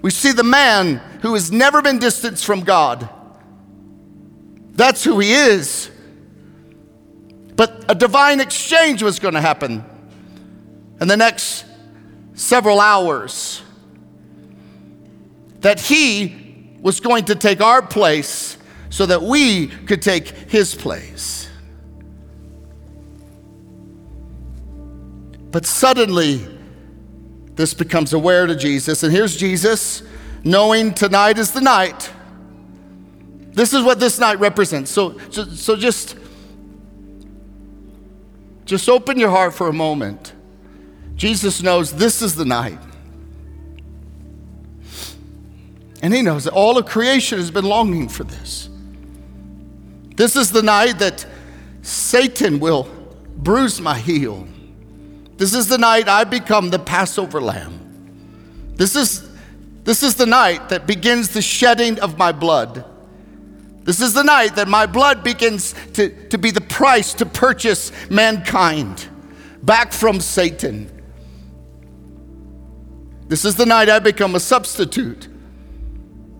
We 0.00 0.10
see 0.10 0.30
the 0.30 0.44
man 0.44 0.98
who 1.22 1.34
has 1.34 1.50
never 1.50 1.82
been 1.82 1.98
distanced 1.98 2.44
from 2.44 2.62
God. 2.62 3.08
That's 4.78 5.02
who 5.02 5.18
he 5.18 5.32
is. 5.32 5.90
But 7.56 7.84
a 7.88 7.96
divine 7.96 8.38
exchange 8.38 9.02
was 9.02 9.18
going 9.18 9.34
to 9.34 9.40
happen 9.40 9.84
in 11.00 11.08
the 11.08 11.16
next 11.16 11.64
several 12.34 12.78
hours. 12.78 13.60
That 15.62 15.80
he 15.80 16.76
was 16.80 17.00
going 17.00 17.24
to 17.24 17.34
take 17.34 17.60
our 17.60 17.82
place 17.82 18.56
so 18.88 19.04
that 19.06 19.20
we 19.20 19.66
could 19.66 20.00
take 20.00 20.28
his 20.28 20.76
place. 20.76 21.48
But 25.50 25.66
suddenly, 25.66 26.46
this 27.56 27.74
becomes 27.74 28.12
aware 28.12 28.46
to 28.46 28.54
Jesus. 28.54 29.02
And 29.02 29.12
here's 29.12 29.36
Jesus 29.36 30.04
knowing 30.44 30.94
tonight 30.94 31.36
is 31.36 31.50
the 31.50 31.62
night 31.62 32.12
this 33.58 33.74
is 33.74 33.82
what 33.82 33.98
this 33.98 34.20
night 34.20 34.38
represents. 34.38 34.88
So, 34.88 35.18
so, 35.30 35.44
so 35.46 35.74
just, 35.74 36.16
just 38.64 38.88
open 38.88 39.18
your 39.18 39.30
heart 39.30 39.52
for 39.52 39.66
a 39.66 39.72
moment. 39.72 40.32
Jesus 41.16 41.60
knows 41.60 41.92
this 41.92 42.22
is 42.22 42.36
the 42.36 42.44
night. 42.44 42.78
And 46.02 46.14
he 46.14 46.22
knows 46.22 46.44
that 46.44 46.52
all 46.52 46.78
of 46.78 46.86
creation 46.86 47.38
has 47.38 47.50
been 47.50 47.64
longing 47.64 48.08
for 48.08 48.22
this. 48.22 48.68
This 50.14 50.36
is 50.36 50.52
the 50.52 50.62
night 50.62 51.00
that 51.00 51.26
Satan 51.82 52.60
will 52.60 52.84
bruise 53.36 53.80
my 53.80 53.98
heel. 53.98 54.46
This 55.36 55.52
is 55.52 55.66
the 55.66 55.78
night 55.78 56.08
I 56.08 56.22
become 56.22 56.70
the 56.70 56.78
Passover 56.78 57.40
lamb. 57.40 57.74
This 58.76 58.94
is, 58.94 59.28
this 59.82 60.04
is 60.04 60.14
the 60.14 60.26
night 60.26 60.68
that 60.68 60.86
begins 60.86 61.30
the 61.30 61.42
shedding 61.42 61.98
of 61.98 62.16
my 62.18 62.30
blood. 62.30 62.84
This 63.88 64.02
is 64.02 64.12
the 64.12 64.22
night 64.22 64.56
that 64.56 64.68
my 64.68 64.84
blood 64.84 65.24
begins 65.24 65.74
to, 65.94 66.10
to 66.28 66.36
be 66.36 66.50
the 66.50 66.60
price 66.60 67.14
to 67.14 67.24
purchase 67.24 67.90
mankind 68.10 69.08
back 69.62 69.94
from 69.94 70.20
Satan. 70.20 70.90
This 73.28 73.46
is 73.46 73.54
the 73.54 73.64
night 73.64 73.88
I 73.88 73.98
become 73.98 74.34
a 74.34 74.40
substitute. 74.40 75.28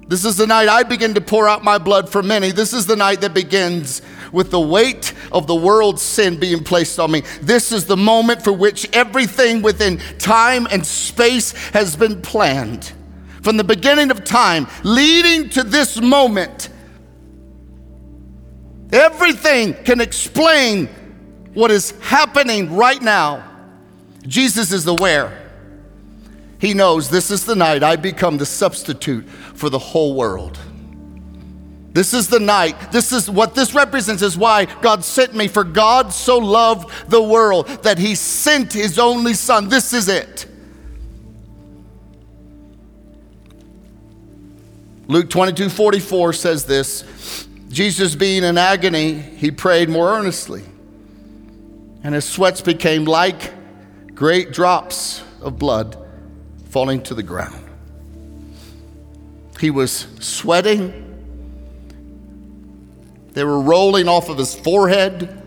This 0.08 0.26
is 0.26 0.37
the 0.37 0.46
night 0.46 0.68
I 0.68 0.82
begin 0.82 1.14
to 1.14 1.22
pour 1.22 1.48
out 1.48 1.64
my 1.64 1.78
blood 1.78 2.11
for 2.11 2.22
many. 2.22 2.50
This 2.50 2.74
is 2.74 2.84
the 2.84 2.96
night 2.96 3.22
that 3.22 3.32
begins 3.32 4.02
with 4.30 4.50
the 4.50 4.61
weight 4.61 5.14
of 5.32 5.46
the 5.46 5.54
world's 5.54 6.02
sin 6.02 6.38
being 6.38 6.62
placed 6.62 7.00
on 7.00 7.11
me. 7.11 7.22
This 7.40 7.72
is 7.72 7.87
the 7.87 7.96
moment 7.96 8.44
for 8.44 8.52
which 8.52 8.94
everything 8.94 9.62
within 9.62 9.96
time 10.18 10.68
and 10.70 10.84
space 10.84 11.52
has 11.70 11.96
been 11.96 12.20
planned. 12.20 12.92
From 13.40 13.56
the 13.56 13.64
beginning 13.64 14.11
of 14.11 14.22
time, 14.22 14.66
leading 14.84 15.48
to 15.48 15.62
this 15.62 15.98
moment, 15.98 16.68
Everything 18.92 19.74
can 19.85 20.01
explain 20.01 20.88
what 21.55 21.70
is 21.70 21.90
happening 22.01 22.77
right 22.77 23.01
now. 23.03 23.44
Jesus 24.27 24.72
is 24.72 24.87
aware. 24.87 25.51
He 26.61 26.74
knows 26.74 27.09
this 27.09 27.31
is 27.31 27.44
the 27.44 27.55
night 27.55 27.83
I 27.83 27.96
become 27.96 28.38
the 28.38 28.46
substitute 28.46 29.29
for 29.29 29.70
the 29.70 29.79
whole 29.79 30.14
world. 30.14 30.59
This 31.92 32.14
is 32.14 32.29
the 32.29 32.40
night. 32.40 32.92
This 32.92 33.12
is 33.12 33.31
what 33.31 33.55
this 33.55 33.74
represents 33.74 34.22
is 34.22 34.37
why 34.37 34.66
God 34.66 35.05
sent 35.05 35.35
me. 35.35 35.48
For 35.48 35.64
God 35.64 36.12
so 36.12 36.38
loved 36.38 37.11
the 37.11 37.22
world 37.22 37.66
that 37.83 37.98
he 37.98 38.14
sent 38.14 38.72
his 38.72 38.98
only 38.98 39.35
son. 39.35 39.68
This 39.68 39.92
is 39.92 40.09
it. 40.09 40.46
Luke 45.09 45.31
22 45.31 45.70
44 45.70 46.33
says 46.35 46.66
this 46.66 47.47
Jesus, 47.68 48.14
being 48.14 48.44
in 48.44 48.57
agony, 48.57 49.14
he 49.14 49.50
prayed 49.50 49.88
more 49.88 50.11
earnestly, 50.11 50.64
and 52.02 52.14
his 52.14 52.24
sweats 52.24 52.61
became 52.61 53.04
like 53.04 53.52
great 54.14 54.52
drops 54.52 55.22
of 55.42 55.59
blood 55.59 55.96
falling 56.70 57.02
to 57.02 57.14
the 57.14 57.22
ground. 57.22 57.64
He 59.61 59.70
was 59.70 60.07
sweating. 60.20 61.04
They 63.33 63.44
were 63.44 63.61
rolling 63.61 64.09
off 64.09 64.28
of 64.28 64.38
his 64.38 64.54
forehead. 64.54 65.42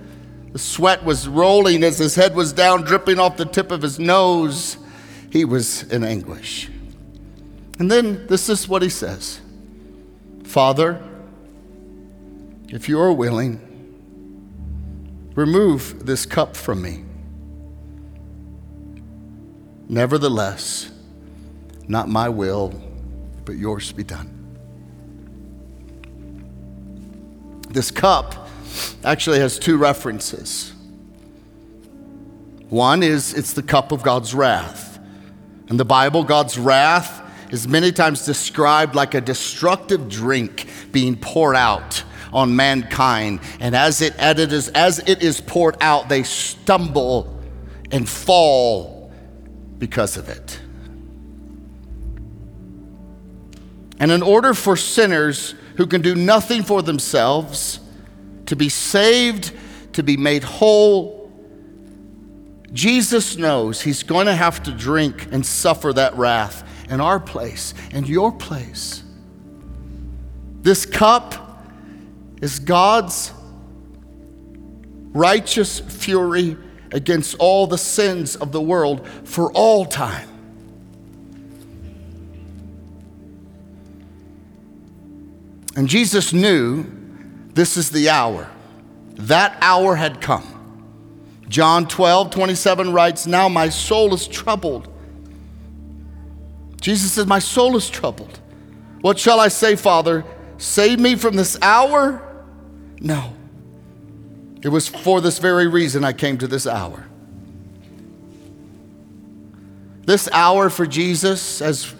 The 0.53 0.59
sweat 0.59 1.03
was 1.03 1.27
rolling 1.27 1.83
as 1.83 1.97
his 1.97 2.15
head 2.15 2.35
was 2.35 2.53
down, 2.53 2.83
dripping 2.83 3.19
off 3.19 3.37
the 3.37 3.45
tip 3.45 3.71
of 3.71 3.81
his 3.81 3.99
nose. 3.99 4.77
He 5.31 5.45
was 5.45 5.83
in 5.83 6.03
anguish. 6.03 6.69
And 7.79 7.89
then 7.89 8.27
this 8.27 8.49
is 8.49 8.67
what 8.67 8.81
he 8.81 8.89
says 8.89 9.41
Father, 10.43 11.01
if 12.71 12.87
you 12.87 12.99
are 12.99 13.11
willing, 13.11 13.59
remove 15.35 16.05
this 16.05 16.25
cup 16.25 16.55
from 16.55 16.81
me. 16.81 17.03
Nevertheless, 19.89 20.89
not 21.89 22.07
my 22.07 22.29
will, 22.29 22.69
but 23.43 23.57
yours 23.57 23.91
be 23.91 24.05
done. 24.05 24.37
This 27.69 27.91
cup 27.91 28.47
actually 29.03 29.39
has 29.39 29.59
two 29.59 29.77
references. 29.77 30.71
One 32.69 33.03
is 33.03 33.33
it's 33.33 33.51
the 33.51 33.63
cup 33.63 33.91
of 33.91 34.01
God's 34.01 34.33
wrath. 34.33 34.97
In 35.69 35.75
the 35.75 35.85
Bible, 35.85 36.23
God's 36.23 36.57
wrath 36.57 37.21
is 37.51 37.67
many 37.67 37.91
times 37.91 38.25
described 38.25 38.95
like 38.95 39.13
a 39.13 39.19
destructive 39.19 40.07
drink 40.07 40.67
being 40.93 41.17
poured 41.17 41.57
out 41.57 42.05
on 42.33 42.55
mankind. 42.55 43.39
And 43.59 43.75
as 43.75 44.01
it, 44.01 44.15
as 44.17 44.99
it 44.99 45.23
is 45.23 45.41
poured 45.41 45.77
out, 45.81 46.09
they 46.09 46.23
stumble 46.23 47.39
and 47.91 48.07
fall 48.07 49.11
because 49.77 50.17
of 50.17 50.29
it. 50.29 50.59
And 53.99 54.11
in 54.11 54.23
order 54.23 54.53
for 54.53 54.75
sinners 54.75 55.53
who 55.77 55.85
can 55.85 56.01
do 56.01 56.15
nothing 56.15 56.63
for 56.63 56.81
themselves 56.81 57.79
to 58.47 58.55
be 58.55 58.67
saved, 58.67 59.53
to 59.93 60.03
be 60.03 60.17
made 60.17 60.43
whole, 60.43 61.31
Jesus 62.73 63.37
knows 63.37 63.81
he's 63.81 64.03
going 64.03 64.25
to 64.25 64.35
have 64.35 64.63
to 64.63 64.71
drink 64.71 65.27
and 65.31 65.45
suffer 65.45 65.93
that 65.93 66.15
wrath 66.15 66.67
in 66.89 67.01
our 67.01 67.19
place 67.19 67.73
and 67.91 68.07
your 68.07 68.31
place. 68.31 69.03
This 70.61 70.85
cup 70.85 71.50
is 72.41 72.59
God's 72.59 73.31
righteous 75.13 75.79
fury 75.79 76.57
against 76.91 77.35
all 77.39 77.67
the 77.67 77.77
sins 77.77 78.35
of 78.35 78.51
the 78.51 78.61
world 78.61 79.07
for 79.23 79.51
all 79.53 79.85
time. 79.85 80.27
And 85.75 85.87
Jesus 85.87 86.33
knew 86.33 86.85
this 87.53 87.77
is 87.77 87.91
the 87.91 88.09
hour. 88.09 88.49
That 89.15 89.57
hour 89.61 89.95
had 89.95 90.19
come. 90.19 90.47
John 91.47 91.87
12, 91.87 92.31
27 92.31 92.93
writes, 92.93 93.27
Now 93.27 93.47
my 93.49 93.69
soul 93.69 94.13
is 94.13 94.27
troubled. 94.27 94.87
Jesus 96.81 97.13
says, 97.13 97.27
My 97.27 97.39
soul 97.39 97.75
is 97.77 97.89
troubled. 97.89 98.39
What 99.01 99.19
shall 99.19 99.39
I 99.39 99.47
say, 99.47 99.75
Father? 99.75 100.25
Save 100.57 100.99
me 100.99 101.15
from 101.15 101.35
this 101.35 101.57
hour? 101.61 102.30
No. 103.01 103.33
It 104.63 104.69
was 104.69 104.87
for 104.87 105.19
this 105.19 105.39
very 105.39 105.67
reason 105.67 106.03
I 106.03 106.13
came 106.13 106.37
to 106.37 106.47
this 106.47 106.67
hour. 106.67 107.07
This 110.05 110.29
hour 110.31 110.69
for 110.69 110.85
Jesus, 110.85 111.61
as 111.61 111.93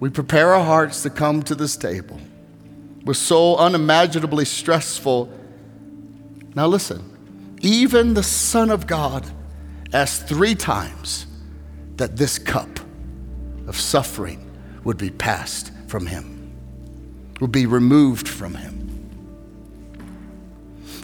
we 0.00 0.10
prepare 0.10 0.54
our 0.54 0.64
hearts 0.64 1.02
to 1.04 1.10
come 1.10 1.42
to 1.44 1.54
this 1.54 1.76
table, 1.76 2.20
was 3.04 3.18
so 3.18 3.56
unimaginably 3.56 4.44
stressful. 4.44 5.32
Now, 6.54 6.66
listen, 6.66 7.56
even 7.60 8.14
the 8.14 8.22
Son 8.22 8.70
of 8.70 8.86
God 8.86 9.24
asked 9.92 10.26
three 10.26 10.54
times 10.54 11.26
that 11.96 12.16
this 12.16 12.38
cup 12.38 12.80
of 13.66 13.78
suffering 13.78 14.50
would 14.84 14.96
be 14.96 15.10
passed 15.10 15.70
from 15.86 16.06
him, 16.06 16.56
would 17.40 17.52
be 17.52 17.66
removed 17.66 18.28
from 18.28 18.54
him. 18.54 18.69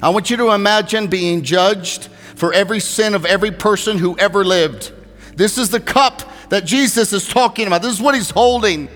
I 0.03 0.11
want 0.11 0.31
you 0.31 0.37
to 0.39 0.53
imagine 0.53 1.07
being 1.07 1.43
judged 1.43 2.07
for 2.35 2.53
every 2.53 2.81
sin 2.81 3.15
of 3.15 3.25
every 3.25 3.51
person 3.51 3.99
who 3.99 4.17
ever 4.19 4.45
lived. 4.45 4.93
This 5.37 5.59
is 5.59 5.71
the 5.71 5.81
cup 5.81 6.23
that 6.51 6.65
Jesus 6.65 7.13
is 7.13 7.27
talking 7.27 7.67
about. 7.67 7.83
This 7.83 7.93
is 7.93 8.01
what 8.01 8.15
he's 8.15 8.31
holding. 8.31 8.89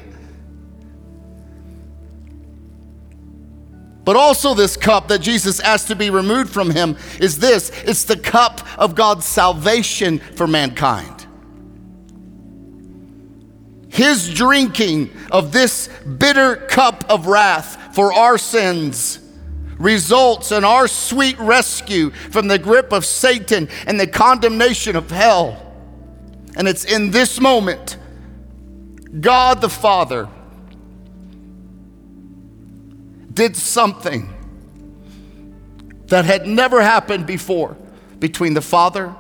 But 4.05 4.17
also, 4.17 4.55
this 4.55 4.77
cup 4.77 5.09
that 5.09 5.21
Jesus 5.21 5.61
asked 5.61 5.89
to 5.89 5.97
be 5.97 6.11
removed 6.11 6.51
from 6.51 6.71
him 6.71 6.97
is 7.21 7.39
this 7.39 7.71
it's 7.85 8.05
the 8.05 8.17
cup 8.17 8.67
of 8.79 8.95
God's 8.95 9.25
salvation 9.25 10.19
for 10.19 10.47
mankind. 10.47 11.27
His 13.89 14.33
drinking 14.33 15.11
of 15.31 15.53
this 15.53 15.89
bitter 16.19 16.57
cup 16.57 17.05
of 17.11 17.27
wrath 17.27 17.95
for 17.95 18.13
our 18.13 18.39
sins 18.39 19.20
results 19.81 20.53
in 20.53 20.63
our 20.63 20.87
sweet 20.87 21.37
rescue 21.41 22.11
from 22.11 22.47
the 22.47 22.59
grip 22.59 22.93
of 22.93 23.05
Satan 23.05 23.69
and 23.87 23.99
the 23.99 24.07
condemnation 24.07 24.95
of 24.95 25.11
hell. 25.11 25.67
And 26.55 26.69
it's 26.69 26.85
in 26.85 27.11
this 27.11 27.41
moment, 27.41 27.97
God 29.21 29.61
the 29.61 29.69
Father 29.69 30.29
did 33.33 33.57
something 33.57 34.29
that 36.07 36.25
had 36.25 36.47
never 36.47 36.83
happened 36.83 37.27
before 37.27 37.77
between 38.19 38.55
the 38.55 38.61
Father 38.61 39.15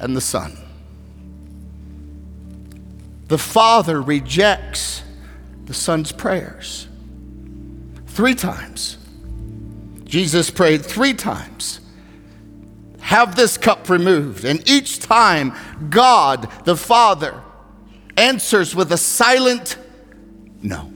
and 0.00 0.16
the 0.16 0.20
Son. 0.20 0.56
The 3.28 3.38
Father 3.38 4.00
rejects 4.00 5.02
the 5.64 5.74
Son's 5.74 6.12
prayers 6.12 6.88
three 8.06 8.34
times. 8.34 8.98
Jesus 10.12 10.50
prayed 10.50 10.84
three 10.84 11.14
times 11.14 11.80
have 13.00 13.34
this 13.34 13.56
cup 13.56 13.88
removed. 13.88 14.44
And 14.44 14.62
each 14.68 14.98
time, 14.98 15.54
God 15.88 16.50
the 16.66 16.76
Father 16.76 17.42
answers 18.18 18.74
with 18.76 18.92
a 18.92 18.98
silent 18.98 19.78
no. 20.60 20.92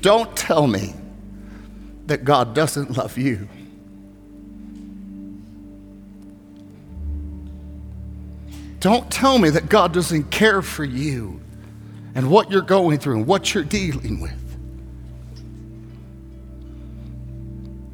Don't 0.00 0.36
tell 0.36 0.68
me 0.68 0.94
that 2.06 2.22
God 2.22 2.54
doesn't 2.54 2.96
love 2.96 3.18
you. 3.18 3.48
Don't 8.80 9.10
tell 9.10 9.38
me 9.38 9.50
that 9.50 9.68
God 9.68 9.92
doesn't 9.92 10.30
care 10.30 10.62
for 10.62 10.84
you 10.84 11.40
and 12.14 12.30
what 12.30 12.50
you're 12.50 12.62
going 12.62 12.98
through 12.98 13.18
and 13.18 13.26
what 13.26 13.54
you're 13.54 13.62
dealing 13.62 14.20
with. 14.20 14.32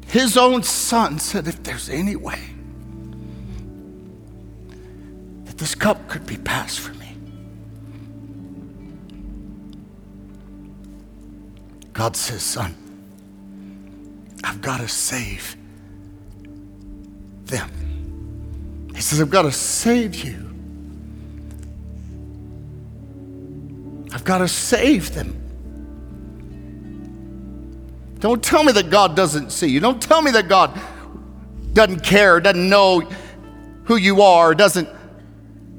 His 0.07 0.37
own 0.37 0.63
son 0.63 1.19
said, 1.19 1.47
if 1.47 1.61
there's 1.63 1.89
any 1.89 2.15
way 2.15 2.39
that 5.43 5.57
this 5.57 5.75
cup 5.75 6.07
could 6.07 6.25
be 6.25 6.37
passed 6.37 6.79
for 6.79 6.93
me, 6.93 7.13
God 11.91 12.15
says, 12.15 12.41
son, 12.41 12.73
I've 14.43 14.61
got 14.61 14.79
to 14.79 14.87
save 14.87 15.57
them. 17.43 17.69
He 18.95 19.01
says, 19.01 19.19
I've 19.19 19.29
got 19.29 19.41
to 19.41 19.51
save 19.51 20.15
you. 20.23 20.46
Got 24.27 24.39
to 24.39 24.47
save 24.47 25.15
them. 25.15 25.41
Don't 28.19 28.43
tell 28.43 28.61
me 28.61 28.73
that 28.73 28.89
God 28.89 29.15
doesn't 29.15 29.51
see 29.51 29.67
you. 29.67 29.79
Don't 29.79 30.01
tell 30.01 30.21
me 30.21 30.31
that 30.31 30.49
God 30.49 30.77
doesn't 31.71 32.01
care, 32.01 32.41
doesn't 32.41 32.67
know 32.67 32.99
who 33.85 33.95
you 33.95 34.21
are, 34.21 34.53
doesn't 34.53 34.89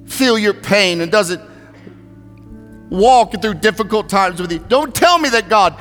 feel 0.07 0.39
your 0.39 0.55
pain, 0.55 1.03
and 1.03 1.13
doesn't 1.13 1.43
walk 2.89 3.39
through 3.43 3.55
difficult 3.55 4.09
times 4.09 4.41
with 4.41 4.51
you. 4.51 4.61
Don't 4.61 4.95
tell 4.95 5.19
me 5.19 5.29
that 5.29 5.51
God 5.51 5.79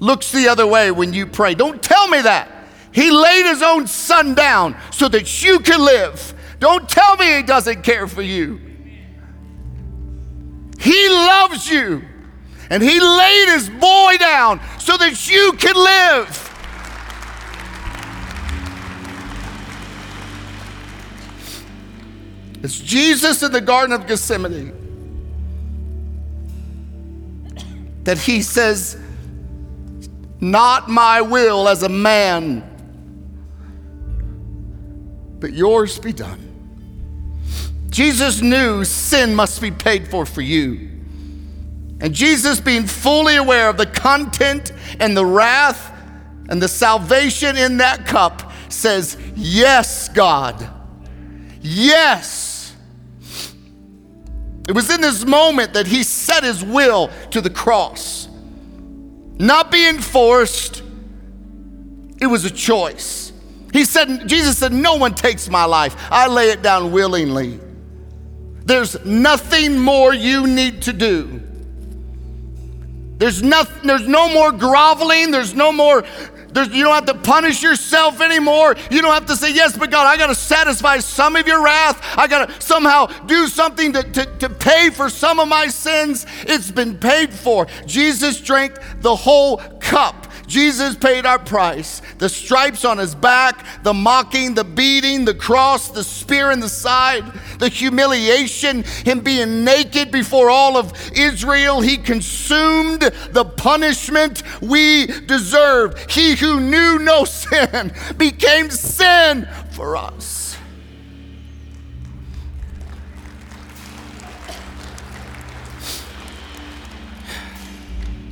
looks 0.00 0.32
the 0.32 0.48
other 0.48 0.66
way 0.66 0.90
when 0.90 1.12
you 1.12 1.24
pray. 1.24 1.54
Don't 1.54 1.80
tell 1.80 2.08
me 2.08 2.20
that. 2.22 2.50
He 2.90 3.12
laid 3.12 3.44
his 3.46 3.62
own 3.62 3.86
son 3.86 4.34
down 4.34 4.76
so 4.90 5.08
that 5.08 5.40
you 5.44 5.60
can 5.60 5.80
live. 5.84 6.34
Don't 6.58 6.88
tell 6.88 7.16
me 7.16 7.36
he 7.36 7.42
doesn't 7.42 7.82
care 7.82 8.08
for 8.08 8.22
you. 8.22 8.73
He 10.84 11.08
loves 11.08 11.68
you. 11.68 12.02
And 12.68 12.82
he 12.82 13.00
laid 13.00 13.48
his 13.48 13.70
boy 13.70 14.16
down 14.18 14.60
so 14.78 14.96
that 14.98 15.28
you 15.30 15.52
can 15.52 15.74
live. 15.74 16.40
It's 22.62 22.78
Jesus 22.78 23.42
in 23.42 23.52
the 23.52 23.60
Garden 23.60 23.94
of 23.94 24.06
Gethsemane 24.06 24.72
that 28.04 28.18
he 28.18 28.42
says, 28.42 28.98
Not 30.40 30.90
my 30.90 31.22
will 31.22 31.66
as 31.66 31.82
a 31.82 31.88
man, 31.88 32.62
but 35.40 35.54
yours 35.54 35.98
be 35.98 36.12
done. 36.12 36.43
Jesus 37.94 38.42
knew 38.42 38.82
sin 38.82 39.36
must 39.36 39.60
be 39.60 39.70
paid 39.70 40.08
for 40.08 40.26
for 40.26 40.40
you. 40.40 40.90
And 42.00 42.12
Jesus, 42.12 42.58
being 42.58 42.88
fully 42.88 43.36
aware 43.36 43.68
of 43.68 43.76
the 43.76 43.86
content 43.86 44.72
and 44.98 45.16
the 45.16 45.24
wrath 45.24 45.92
and 46.48 46.60
the 46.60 46.66
salvation 46.66 47.56
in 47.56 47.76
that 47.76 48.04
cup, 48.04 48.50
says, 48.68 49.16
Yes, 49.36 50.08
God. 50.08 50.68
Yes. 51.60 52.74
It 54.66 54.72
was 54.72 54.90
in 54.90 55.00
this 55.00 55.24
moment 55.24 55.74
that 55.74 55.86
he 55.86 56.02
set 56.02 56.42
his 56.42 56.64
will 56.64 57.12
to 57.30 57.40
the 57.40 57.48
cross. 57.48 58.28
Not 59.38 59.70
being 59.70 60.00
forced, 60.00 60.82
it 62.20 62.26
was 62.26 62.44
a 62.44 62.50
choice. 62.50 63.32
He 63.72 63.84
said, 63.84 64.26
Jesus 64.26 64.58
said, 64.58 64.72
No 64.72 64.96
one 64.96 65.14
takes 65.14 65.48
my 65.48 65.64
life. 65.64 65.94
I 66.10 66.26
lay 66.26 66.50
it 66.50 66.60
down 66.60 66.90
willingly. 66.90 67.60
There's 68.64 69.04
nothing 69.04 69.78
more 69.78 70.14
you 70.14 70.46
need 70.46 70.82
to 70.82 70.92
do. 70.92 71.42
There's, 73.18 73.42
nothing, 73.42 73.86
there's 73.86 74.08
no 74.08 74.32
more 74.32 74.52
groveling. 74.52 75.30
There's 75.30 75.54
no 75.54 75.70
more 75.72 76.04
there's, 76.54 76.68
you 76.68 76.84
don't 76.84 76.94
have 76.94 77.06
to 77.06 77.14
punish 77.14 77.62
yourself 77.62 78.20
anymore. 78.20 78.76
You 78.90 79.02
don't 79.02 79.12
have 79.12 79.26
to 79.26 79.36
say, 79.36 79.52
Yes, 79.52 79.76
but 79.76 79.90
God, 79.90 80.06
I 80.06 80.16
got 80.16 80.28
to 80.28 80.36
satisfy 80.36 80.98
some 80.98 81.34
of 81.34 81.46
your 81.48 81.62
wrath. 81.62 82.00
I 82.16 82.28
got 82.28 82.48
to 82.48 82.60
somehow 82.62 83.06
do 83.26 83.48
something 83.48 83.92
to, 83.92 84.02
to, 84.04 84.26
to 84.38 84.48
pay 84.48 84.90
for 84.90 85.10
some 85.10 85.40
of 85.40 85.48
my 85.48 85.66
sins. 85.66 86.26
It's 86.42 86.70
been 86.70 86.96
paid 86.96 87.34
for. 87.34 87.66
Jesus 87.86 88.40
drank 88.40 88.78
the 89.00 89.14
whole 89.14 89.58
cup. 89.80 90.28
Jesus 90.54 90.94
paid 90.94 91.26
our 91.26 91.40
price. 91.40 92.00
The 92.18 92.28
stripes 92.28 92.84
on 92.84 92.98
his 92.98 93.12
back, 93.12 93.66
the 93.82 93.92
mocking, 93.92 94.54
the 94.54 94.62
beating, 94.62 95.24
the 95.24 95.34
cross, 95.34 95.88
the 95.88 96.04
spear 96.04 96.52
in 96.52 96.60
the 96.60 96.68
side, 96.68 97.24
the 97.58 97.68
humiliation, 97.68 98.84
him 99.04 99.18
being 99.18 99.64
naked 99.64 100.12
before 100.12 100.50
all 100.50 100.76
of 100.76 100.92
Israel. 101.12 101.80
He 101.80 101.96
consumed 101.96 103.00
the 103.00 103.44
punishment 103.44 104.44
we 104.62 105.06
deserve. 105.06 105.98
He 106.08 106.36
who 106.36 106.60
knew 106.60 107.00
no 107.00 107.24
sin 107.24 107.92
became 108.16 108.70
sin 108.70 109.48
for 109.72 109.96
us. 109.96 110.56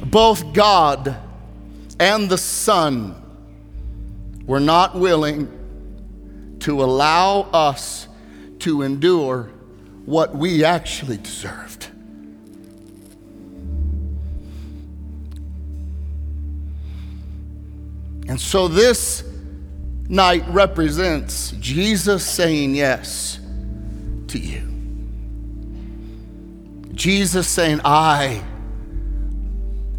Both 0.05 0.53
God 0.53 1.32
and 2.03 2.29
the 2.29 2.37
Son 2.37 3.15
were 4.45 4.59
not 4.59 4.97
willing 4.97 6.57
to 6.59 6.83
allow 6.83 7.43
us 7.53 8.09
to 8.59 8.83
endure 8.83 9.45
what 10.05 10.35
we 10.35 10.65
actually 10.65 11.17
deserved. 11.19 11.87
And 18.27 18.41
so 18.41 18.67
this 18.67 19.23
night 20.09 20.43
represents 20.49 21.53
Jesus 21.53 22.27
saying 22.27 22.75
yes 22.75 23.39
to 24.27 24.41
you. 24.41 24.63
Jesus 26.95 27.47
saying, 27.47 27.81
I 27.85 28.43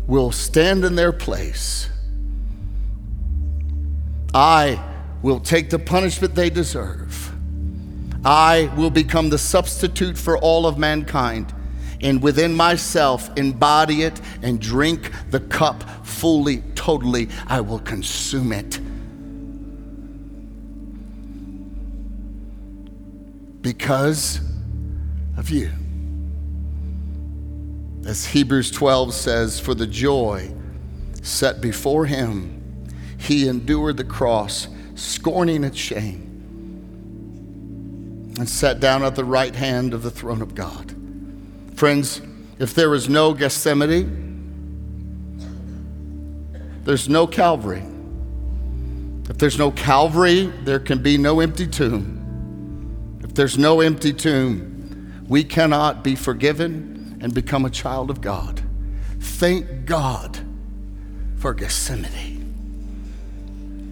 will 0.05 0.33
stand 0.33 0.83
in 0.83 0.95
their 0.95 1.13
place 1.13 1.89
I 4.33 4.83
will 5.21 5.39
take 5.39 5.69
the 5.69 5.79
punishment 5.79 6.35
they 6.35 6.49
deserve. 6.49 7.31
I 8.25 8.71
will 8.77 8.89
become 8.89 9.29
the 9.29 9.37
substitute 9.37 10.17
for 10.17 10.37
all 10.37 10.65
of 10.65 10.77
mankind, 10.77 11.53
and 12.01 12.21
within 12.21 12.53
myself 12.53 13.29
embody 13.37 14.03
it 14.03 14.19
and 14.41 14.59
drink 14.59 15.11
the 15.29 15.39
cup 15.39 15.83
fully, 16.05 16.61
totally. 16.75 17.29
I 17.47 17.61
will 17.61 17.79
consume 17.79 18.51
it. 18.51 18.79
Because 23.61 24.41
of 25.37 25.49
you. 25.49 25.71
As 28.05 28.25
Hebrews 28.25 28.71
12 28.71 29.13
says, 29.13 29.59
for 29.59 29.73
the 29.73 29.87
joy 29.87 30.51
set 31.21 31.61
before 31.61 32.05
him 32.05 32.52
he 33.23 33.47
endured 33.47 33.97
the 33.97 34.03
cross, 34.03 34.67
scorning 34.95 35.63
its 35.63 35.77
shame, 35.77 36.21
and 38.37 38.49
sat 38.49 38.81
down 38.81 39.03
at 39.03 39.15
the 39.15 39.23
right 39.23 39.55
hand 39.55 39.93
of 39.93 40.03
the 40.03 40.11
throne 40.11 40.41
of 40.41 40.53
God. 40.53 40.93
Friends, 41.75 42.21
if 42.59 42.75
there 42.75 42.93
is 42.93 43.07
no 43.07 43.33
Gethsemane, 43.33 44.19
there's 46.83 47.07
no 47.07 47.25
Calvary. 47.25 47.83
If 49.29 49.37
there's 49.37 49.57
no 49.57 49.71
Calvary, 49.71 50.47
there 50.63 50.79
can 50.79 51.01
be 51.01 51.17
no 51.17 51.39
empty 51.39 51.65
tomb. 51.65 53.21
If 53.23 53.33
there's 53.35 53.57
no 53.57 53.79
empty 53.79 54.11
tomb, 54.11 55.23
we 55.29 55.45
cannot 55.45 56.03
be 56.03 56.15
forgiven 56.15 57.17
and 57.21 57.33
become 57.33 57.63
a 57.63 57.69
child 57.69 58.09
of 58.09 58.19
God. 58.19 58.61
Thank 59.19 59.85
God 59.85 60.37
for 61.37 61.53
Gethsemane. 61.53 62.32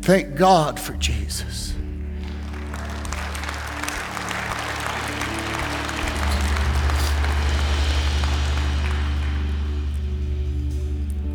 Thank 0.02 0.36
God 0.36 0.80
for 0.80 0.94
Jesus. 0.94 1.74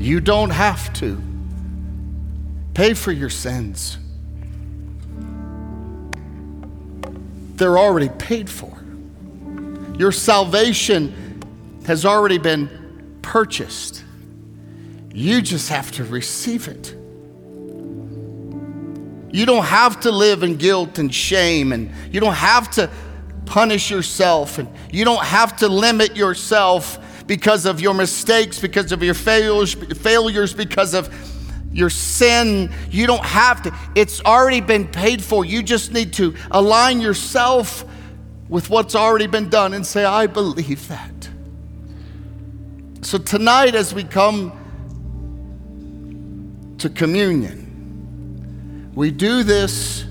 You 0.00 0.20
don't 0.20 0.50
have 0.50 0.92
to 0.94 1.20
pay 2.74 2.94
for 2.94 3.12
your 3.12 3.30
sins. 3.30 3.98
They're 7.56 7.78
already 7.78 8.08
paid 8.08 8.50
for. 8.50 8.76
Your 9.96 10.12
salvation 10.12 11.42
has 11.86 12.04
already 12.04 12.38
been 12.38 13.18
purchased. 13.22 14.04
You 15.12 15.40
just 15.40 15.70
have 15.70 15.90
to 15.92 16.04
receive 16.04 16.68
it. 16.68 16.94
You 19.30 19.46
don't 19.46 19.64
have 19.64 20.00
to 20.00 20.10
live 20.10 20.42
in 20.42 20.56
guilt 20.56 20.98
and 20.98 21.14
shame, 21.14 21.72
and 21.72 21.90
you 22.12 22.20
don't 22.20 22.34
have 22.34 22.70
to 22.72 22.90
punish 23.44 23.90
yourself, 23.90 24.58
and 24.58 24.68
you 24.90 25.04
don't 25.04 25.24
have 25.24 25.56
to 25.58 25.68
limit 25.68 26.16
yourself 26.16 26.98
because 27.26 27.66
of 27.66 27.80
your 27.80 27.94
mistakes, 27.94 28.60
because 28.60 28.92
of 28.92 29.02
your 29.02 29.14
failures, 29.14 29.74
failures 29.74 30.54
because 30.54 30.94
of 30.94 31.12
your 31.72 31.90
sin. 31.90 32.72
You 32.90 33.06
don't 33.06 33.24
have 33.24 33.62
to. 33.62 33.74
It's 33.94 34.20
already 34.24 34.60
been 34.60 34.86
paid 34.86 35.22
for. 35.22 35.44
You 35.44 35.62
just 35.62 35.92
need 35.92 36.12
to 36.14 36.34
align 36.50 37.00
yourself 37.00 37.84
with 38.48 38.70
what's 38.70 38.94
already 38.94 39.26
been 39.26 39.48
done 39.48 39.74
and 39.74 39.84
say, 39.84 40.04
I 40.04 40.26
believe 40.26 40.86
that. 40.88 41.28
So 43.02 43.18
tonight, 43.18 43.74
as 43.74 43.92
we 43.92 44.04
come 44.04 44.52
to 46.78 46.88
communion, 46.88 47.65
we 48.96 49.10
do 49.10 49.42
this 49.42 50.02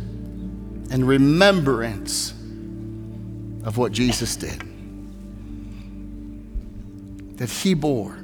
in 0.91 1.03
remembrance 1.05 2.31
of 3.65 3.77
what 3.77 3.91
Jesus 3.91 4.35
did. 4.35 4.61
That 7.37 7.49
he 7.49 7.73
bore 7.73 8.17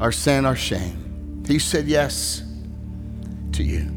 our 0.00 0.10
sin, 0.10 0.46
our 0.46 0.56
shame. 0.56 1.44
He 1.46 1.58
said 1.58 1.86
yes 1.86 2.42
to 3.52 3.62
you. 3.62 3.90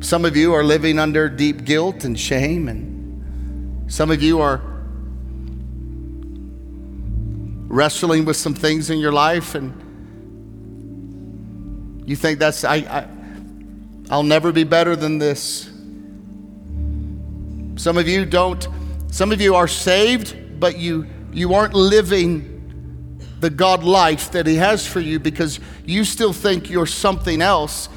Some 0.00 0.24
of 0.24 0.36
you 0.36 0.54
are 0.54 0.62
living 0.62 1.00
under 1.00 1.28
deep 1.28 1.64
guilt 1.64 2.04
and 2.04 2.18
shame, 2.18 2.68
and 2.68 3.92
some 3.92 4.12
of 4.12 4.22
you 4.22 4.40
are 4.40 4.62
wrestling 7.66 8.24
with 8.24 8.36
some 8.36 8.54
things 8.54 8.90
in 8.90 8.98
your 8.98 9.12
life 9.12 9.56
and 9.56 9.83
you 12.06 12.16
think 12.16 12.38
that's, 12.38 12.64
I, 12.64 12.76
I, 12.76 13.06
I'll 14.10 14.22
never 14.22 14.52
be 14.52 14.64
better 14.64 14.96
than 14.96 15.18
this. 15.18 15.70
Some 17.76 17.98
of 17.98 18.08
you 18.08 18.24
don't, 18.24 18.66
some 19.10 19.32
of 19.32 19.40
you 19.40 19.54
are 19.54 19.68
saved, 19.68 20.60
but 20.60 20.78
you, 20.78 21.06
you 21.32 21.54
aren't 21.54 21.74
living 21.74 22.50
the 23.40 23.50
God 23.50 23.84
life 23.84 24.32
that 24.32 24.46
He 24.46 24.56
has 24.56 24.86
for 24.86 25.00
you 25.00 25.18
because 25.18 25.60
you 25.84 26.04
still 26.04 26.32
think 26.32 26.70
you're 26.70 26.86
something 26.86 27.40
else. 27.40 27.88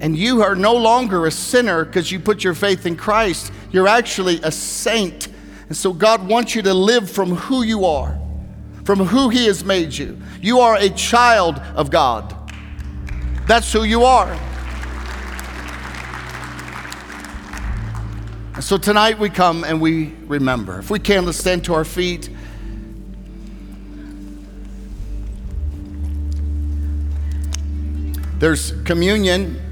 And 0.00 0.16
you 0.16 0.42
are 0.42 0.54
no 0.54 0.74
longer 0.74 1.26
a 1.26 1.30
sinner 1.30 1.84
because 1.84 2.12
you 2.12 2.20
put 2.20 2.44
your 2.44 2.54
faith 2.54 2.84
in 2.84 2.96
Christ. 2.96 3.50
You're 3.70 3.88
actually 3.88 4.40
a 4.42 4.52
saint. 4.52 5.28
And 5.68 5.76
so 5.76 5.92
God 5.92 6.28
wants 6.28 6.54
you 6.54 6.62
to 6.62 6.74
live 6.74 7.10
from 7.10 7.30
who 7.30 7.62
you 7.62 7.86
are, 7.86 8.18
from 8.84 9.00
who 9.00 9.30
He 9.30 9.46
has 9.46 9.64
made 9.64 9.96
you. 9.96 10.20
You 10.42 10.60
are 10.60 10.76
a 10.76 10.90
child 10.90 11.58
of 11.74 11.90
God. 11.90 12.35
That's 13.46 13.72
who 13.72 13.84
you 13.84 14.02
are. 14.02 14.36
And 18.54 18.64
so 18.64 18.76
tonight 18.76 19.20
we 19.20 19.30
come 19.30 19.62
and 19.62 19.80
we 19.80 20.14
remember. 20.26 20.80
If 20.80 20.90
we 20.90 20.98
can, 20.98 21.24
let's 21.26 21.38
stand 21.38 21.64
to 21.66 21.74
our 21.74 21.84
feet. 21.84 22.28
There's 28.38 28.72
communion. 28.82 29.62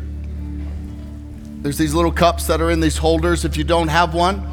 There's 1.62 1.79
these 1.79 1.95
little 1.95 2.12
cups 2.12 2.47
that 2.47 2.61
are 2.61 2.70
in 2.70 2.79
these 2.79 2.99
holders. 2.99 3.45
If 3.45 3.57
you 3.57 3.64
don't 3.64 3.89
have 3.89 4.14
one, 4.14 4.47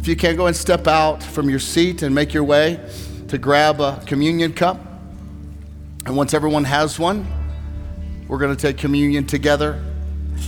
if 0.00 0.06
you 0.06 0.14
can't 0.14 0.36
go 0.36 0.46
and 0.46 0.54
step 0.54 0.86
out 0.86 1.22
from 1.22 1.50
your 1.50 1.58
seat 1.58 2.02
and 2.02 2.14
make 2.14 2.32
your 2.32 2.44
way 2.44 2.78
to 3.26 3.38
grab 3.38 3.80
a 3.80 4.00
communion 4.06 4.52
cup. 4.52 4.78
And 6.06 6.16
once 6.16 6.32
everyone 6.32 6.64
has 6.64 6.98
one, 6.98 7.26
we're 8.30 8.38
going 8.38 8.54
to 8.54 8.62
take 8.62 8.78
communion 8.78 9.26
together 9.26 9.82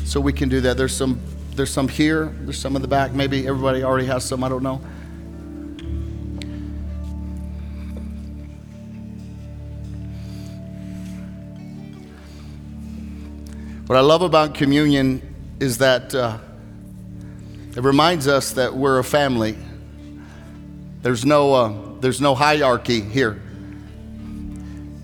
so 0.05 0.21
we 0.21 0.33
can 0.33 0.49
do 0.49 0.61
that. 0.61 0.77
There's 0.77 0.97
some 0.97 1.21
there's 1.57 1.73
some 1.73 1.89
here, 1.89 2.27
there's 2.43 2.57
some 2.57 2.77
in 2.77 2.83
the 2.83 2.87
back. 2.87 3.13
Maybe 3.13 3.45
everybody 3.45 3.83
already 3.83 4.07
has 4.07 4.25
some, 4.25 4.45
I 4.45 4.49
don't 4.49 4.63
know. 4.63 4.77
What 13.89 13.99
I 13.99 14.01
love 14.01 14.23
about 14.23 14.55
communion 14.55 15.21
is 15.59 15.79
that 15.79 16.15
uh, 16.15 16.39
it 17.77 17.83
reminds 17.83 18.29
us 18.29 18.53
that 18.53 18.77
we're 18.77 19.01
a 19.01 19.05
family. 19.05 19.59
There's 21.03 21.25
no, 21.25 21.53
uh, 21.53 21.99
there's 21.99 22.21
no 22.21 22.37
hierarchy 22.37 23.01
here. 23.01 23.43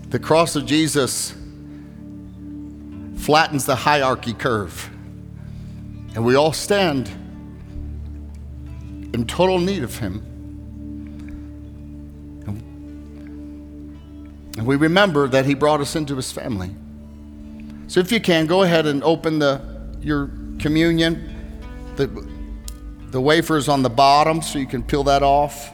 The 0.07 0.19
cross 0.19 0.55
of 0.55 0.65
Jesus 0.65 1.35
flattens 3.29 3.63
the 3.67 3.75
hierarchy 3.75 4.33
curve. 4.33 4.89
And 6.15 6.25
we 6.25 6.33
all 6.33 6.51
stand 6.51 7.09
in 9.13 9.23
total 9.27 9.59
need 9.59 9.83
of 9.83 9.95
Him. 9.95 10.25
And 14.57 14.65
we 14.65 14.77
remember 14.77 15.27
that 15.27 15.45
He 15.45 15.53
brought 15.53 15.79
us 15.79 15.95
into 15.95 16.15
His 16.15 16.31
family. 16.31 16.75
So 17.85 17.99
if 17.99 18.11
you 18.11 18.19
can, 18.19 18.47
go 18.47 18.63
ahead 18.63 18.87
and 18.87 19.03
open 19.03 19.37
the, 19.37 19.61
your 20.01 20.31
communion. 20.57 21.53
The, 21.97 22.07
the 23.11 23.21
wafer 23.21 23.57
is 23.57 23.69
on 23.69 23.83
the 23.83 23.91
bottom, 23.91 24.41
so 24.41 24.57
you 24.57 24.65
can 24.65 24.81
peel 24.81 25.03
that 25.03 25.21
off. 25.21 25.71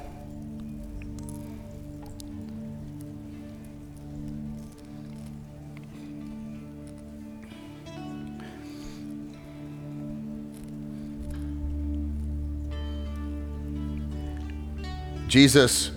Jesus 15.35 15.91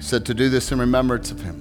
said 0.00 0.26
to 0.26 0.34
do 0.34 0.48
this 0.48 0.72
in 0.72 0.80
remembrance 0.80 1.30
of 1.30 1.40
him. 1.40 1.60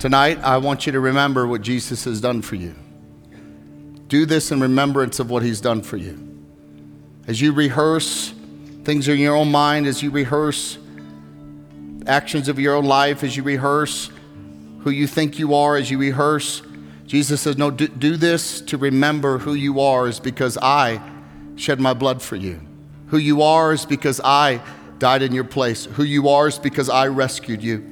Tonight, 0.00 0.40
I 0.42 0.56
want 0.56 0.84
you 0.84 0.90
to 0.90 0.98
remember 0.98 1.46
what 1.46 1.62
Jesus 1.62 2.02
has 2.02 2.20
done 2.20 2.42
for 2.42 2.56
you. 2.56 2.74
Do 4.08 4.26
this 4.26 4.50
in 4.50 4.60
remembrance 4.60 5.20
of 5.20 5.30
what 5.30 5.44
he's 5.44 5.60
done 5.60 5.82
for 5.82 5.96
you. 5.96 6.18
As 7.28 7.40
you 7.40 7.52
rehearse 7.52 8.34
things 8.82 9.06
in 9.06 9.20
your 9.20 9.36
own 9.36 9.52
mind, 9.52 9.86
as 9.86 10.02
you 10.02 10.10
rehearse 10.10 10.78
actions 12.08 12.48
of 12.48 12.58
your 12.58 12.74
own 12.74 12.86
life, 12.86 13.22
as 13.22 13.36
you 13.36 13.44
rehearse 13.44 14.10
who 14.80 14.90
you 14.90 15.06
think 15.06 15.38
you 15.38 15.54
are, 15.54 15.76
as 15.76 15.92
you 15.92 15.98
rehearse, 15.98 16.60
Jesus 17.06 17.40
says, 17.42 17.56
No, 17.56 17.70
do, 17.70 17.86
do 17.86 18.16
this 18.16 18.60
to 18.62 18.76
remember 18.78 19.38
who 19.38 19.54
you 19.54 19.78
are, 19.78 20.08
is 20.08 20.18
because 20.18 20.58
I 20.60 21.11
shed 21.56 21.80
my 21.80 21.94
blood 21.94 22.22
for 22.22 22.36
you. 22.36 22.60
Who 23.08 23.18
you 23.18 23.42
are 23.42 23.72
is 23.72 23.84
because 23.84 24.20
I 24.22 24.60
died 24.98 25.22
in 25.22 25.32
your 25.32 25.44
place. 25.44 25.84
Who 25.84 26.02
you 26.02 26.28
are 26.28 26.48
is 26.48 26.58
because 26.58 26.88
I 26.88 27.08
rescued 27.08 27.62
you. 27.62 27.88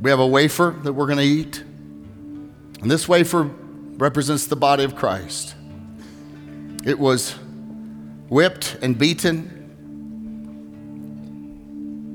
We 0.00 0.10
have 0.10 0.20
a 0.20 0.26
wafer 0.26 0.76
that 0.82 0.92
we're 0.92 1.06
going 1.06 1.18
to 1.18 1.24
eat. 1.24 1.64
And 2.80 2.90
this 2.90 3.08
wafer 3.08 3.50
represents 3.96 4.46
the 4.46 4.54
body 4.54 4.84
of 4.84 4.94
Christ. 4.94 5.54
It 6.84 6.98
was 6.98 7.34
whipped 8.28 8.76
and 8.82 8.96
beaten, 8.98 9.52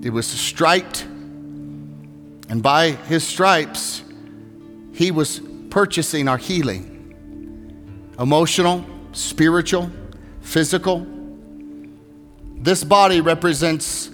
it 0.04 0.12
was 0.12 0.28
striped, 0.28 1.04
and 1.04 2.62
by 2.64 2.92
his 2.92 3.28
stripes, 3.28 4.04
he 4.94 5.12
was 5.12 5.42
purchasing 5.72 6.28
our 6.28 6.38
healing 6.38 6.90
emotional, 8.20 8.86
spiritual, 9.14 9.90
physical. 10.42 11.08
This 12.58 12.84
body 12.84 13.20
represents 13.20 14.12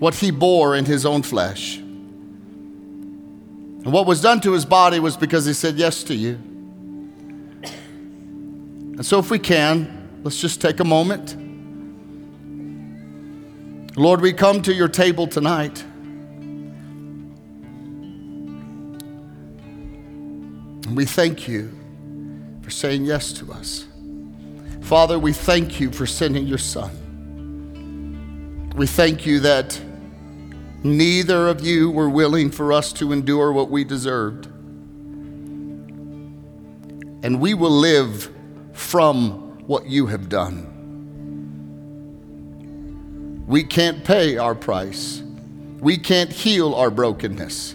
what 0.00 0.14
he 0.16 0.32
bore 0.32 0.74
in 0.74 0.84
his 0.84 1.06
own 1.06 1.22
flesh. 1.22 1.76
And 3.86 3.92
what 3.92 4.06
was 4.06 4.20
done 4.20 4.40
to 4.40 4.52
his 4.52 4.64
body 4.64 4.98
was 4.98 5.16
because 5.16 5.46
he 5.46 5.52
said 5.52 5.76
yes 5.76 6.02
to 6.04 6.14
you. 6.14 6.34
And 8.96 9.06
so, 9.06 9.20
if 9.20 9.30
we 9.30 9.38
can, 9.38 10.20
let's 10.24 10.40
just 10.40 10.60
take 10.60 10.80
a 10.80 10.84
moment. 10.84 11.36
Lord, 13.96 14.20
we 14.20 14.32
come 14.32 14.60
to 14.62 14.74
your 14.74 14.88
table 14.88 15.28
tonight. 15.28 15.84
We 20.96 21.04
thank 21.04 21.46
you 21.46 21.70
for 22.62 22.70
saying 22.70 23.04
yes 23.04 23.34
to 23.34 23.52
us. 23.52 23.84
Father, 24.80 25.18
we 25.18 25.34
thank 25.34 25.78
you 25.78 25.90
for 25.90 26.06
sending 26.06 26.46
your 26.46 26.56
son. 26.56 27.02
We 28.74 28.86
thank 28.86 29.26
you 29.26 29.40
that 29.40 29.78
neither 30.82 31.48
of 31.48 31.60
you 31.60 31.90
were 31.90 32.08
willing 32.08 32.50
for 32.50 32.72
us 32.72 32.94
to 32.94 33.12
endure 33.12 33.52
what 33.52 33.68
we 33.68 33.84
deserved. 33.84 34.46
And 37.22 37.42
we 37.42 37.52
will 37.52 37.68
live 37.68 38.34
from 38.72 39.66
what 39.66 39.84
you 39.84 40.06
have 40.06 40.30
done. 40.30 40.72
We 43.46 43.64
can't 43.64 44.02
pay 44.02 44.38
our 44.38 44.54
price. 44.54 45.22
We 45.78 45.98
can't 45.98 46.32
heal 46.32 46.74
our 46.74 46.90
brokenness. 46.90 47.74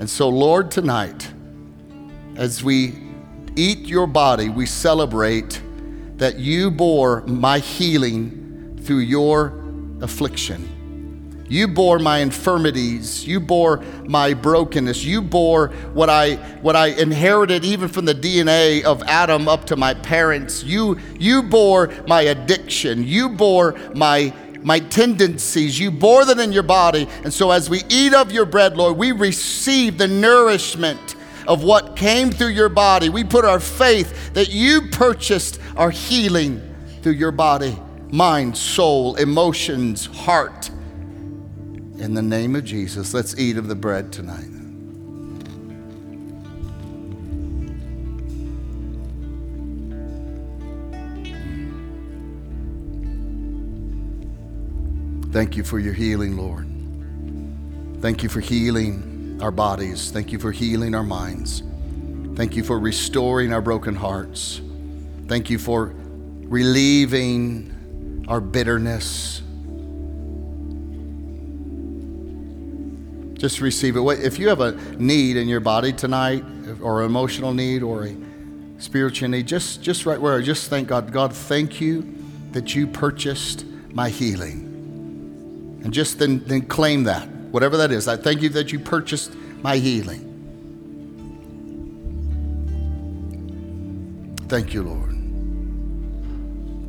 And 0.00 0.10
so, 0.10 0.28
Lord, 0.28 0.72
tonight, 0.72 1.32
as 2.36 2.62
we 2.62 2.94
eat 3.56 3.80
your 3.86 4.06
body, 4.06 4.48
we 4.48 4.66
celebrate 4.66 5.62
that 6.16 6.38
you 6.38 6.70
bore 6.70 7.22
my 7.22 7.58
healing 7.58 8.78
through 8.82 8.98
your 8.98 9.64
affliction. 10.00 10.72
You 11.48 11.68
bore 11.68 11.98
my 11.98 12.18
infirmities. 12.18 13.26
You 13.26 13.38
bore 13.38 13.78
my 14.06 14.34
brokenness. 14.34 15.04
You 15.04 15.22
bore 15.22 15.68
what 15.92 16.10
I, 16.10 16.36
what 16.60 16.74
I 16.74 16.88
inherited 16.88 17.64
even 17.64 17.88
from 17.88 18.04
the 18.04 18.14
DNA 18.14 18.82
of 18.82 19.02
Adam 19.04 19.46
up 19.46 19.64
to 19.66 19.76
my 19.76 19.94
parents. 19.94 20.64
You, 20.64 20.98
you 21.18 21.42
bore 21.42 21.92
my 22.08 22.22
addiction. 22.22 23.04
You 23.04 23.28
bore 23.28 23.78
my, 23.94 24.34
my 24.62 24.80
tendencies. 24.80 25.78
You 25.78 25.92
bore 25.92 26.24
them 26.24 26.40
in 26.40 26.50
your 26.50 26.64
body. 26.64 27.08
And 27.22 27.32
so 27.32 27.52
as 27.52 27.70
we 27.70 27.82
eat 27.88 28.12
of 28.12 28.32
your 28.32 28.46
bread, 28.46 28.76
Lord, 28.76 28.96
we 28.96 29.12
receive 29.12 29.98
the 29.98 30.08
nourishment 30.08 31.14
of 31.46 31.62
what 31.62 31.96
came 31.96 32.30
through 32.30 32.48
your 32.48 32.68
body. 32.68 33.08
We 33.08 33.24
put 33.24 33.44
our 33.44 33.60
faith 33.60 34.34
that 34.34 34.48
you 34.50 34.82
purchased 34.90 35.60
our 35.76 35.90
healing 35.90 36.60
through 37.02 37.12
your 37.12 37.32
body 37.32 37.78
mind, 38.10 38.56
soul, 38.56 39.16
emotions, 39.16 40.06
heart. 40.06 40.70
In 41.98 42.14
the 42.14 42.22
name 42.22 42.54
of 42.54 42.64
Jesus, 42.64 43.12
let's 43.12 43.36
eat 43.38 43.56
of 43.56 43.68
the 43.68 43.74
bread 43.74 44.12
tonight. 44.12 44.44
Thank 55.32 55.56
you 55.56 55.64
for 55.64 55.78
your 55.78 55.92
healing, 55.92 56.36
Lord. 56.36 56.66
Thank 58.00 58.22
you 58.22 58.28
for 58.28 58.40
healing 58.40 59.15
our 59.40 59.50
bodies. 59.50 60.10
Thank 60.10 60.32
you 60.32 60.38
for 60.38 60.52
healing 60.52 60.94
our 60.94 61.02
minds. 61.02 61.62
Thank 62.36 62.56
you 62.56 62.62
for 62.62 62.78
restoring 62.78 63.52
our 63.52 63.62
broken 63.62 63.94
hearts. 63.94 64.60
Thank 65.26 65.50
you 65.50 65.58
for 65.58 65.94
relieving 66.42 68.24
our 68.28 68.40
bitterness. 68.40 69.42
Just 73.34 73.60
receive 73.60 73.96
it. 73.96 74.00
If 74.20 74.38
you 74.38 74.48
have 74.48 74.60
a 74.60 74.72
need 74.98 75.36
in 75.36 75.48
your 75.48 75.60
body 75.60 75.92
tonight, 75.92 76.44
or 76.80 77.00
an 77.00 77.06
emotional 77.06 77.52
need, 77.54 77.82
or 77.82 78.06
a 78.06 78.16
spiritual 78.78 79.28
need, 79.28 79.46
just, 79.46 79.82
just 79.82 80.06
right 80.06 80.20
where, 80.20 80.40
just 80.42 80.68
thank 80.70 80.88
God. 80.88 81.12
God, 81.12 81.32
thank 81.32 81.80
you 81.80 82.14
that 82.52 82.74
you 82.74 82.86
purchased 82.86 83.64
my 83.92 84.08
healing. 84.08 85.80
And 85.84 85.92
just 85.92 86.18
then, 86.18 86.42
then 86.44 86.62
claim 86.62 87.04
that, 87.04 87.28
whatever 87.50 87.76
that 87.78 87.90
is. 87.90 88.08
I 88.08 88.16
thank 88.16 88.42
you 88.42 88.48
that 88.50 88.72
you 88.72 88.78
purchased 88.78 89.34
my 89.62 89.76
healing. 89.76 90.22
Thank 94.48 94.74
you, 94.74 94.82
Lord. 94.82 95.12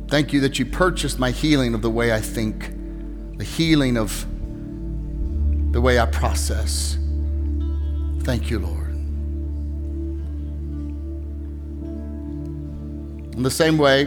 Thank 0.08 0.32
you 0.32 0.40
that 0.40 0.58
you 0.58 0.64
purchased 0.64 1.18
my 1.18 1.30
healing 1.32 1.74
of 1.74 1.82
the 1.82 1.90
way 1.90 2.14
I 2.14 2.20
think, 2.20 2.72
the 3.36 3.44
healing 3.44 3.96
of 3.96 4.26
the 5.72 5.80
way 5.80 5.98
I 5.98 6.06
process. 6.06 6.96
Thank 8.22 8.50
you, 8.50 8.58
Lord. 8.60 8.88
In 13.36 13.42
the 13.42 13.50
same 13.50 13.76
way, 13.76 14.06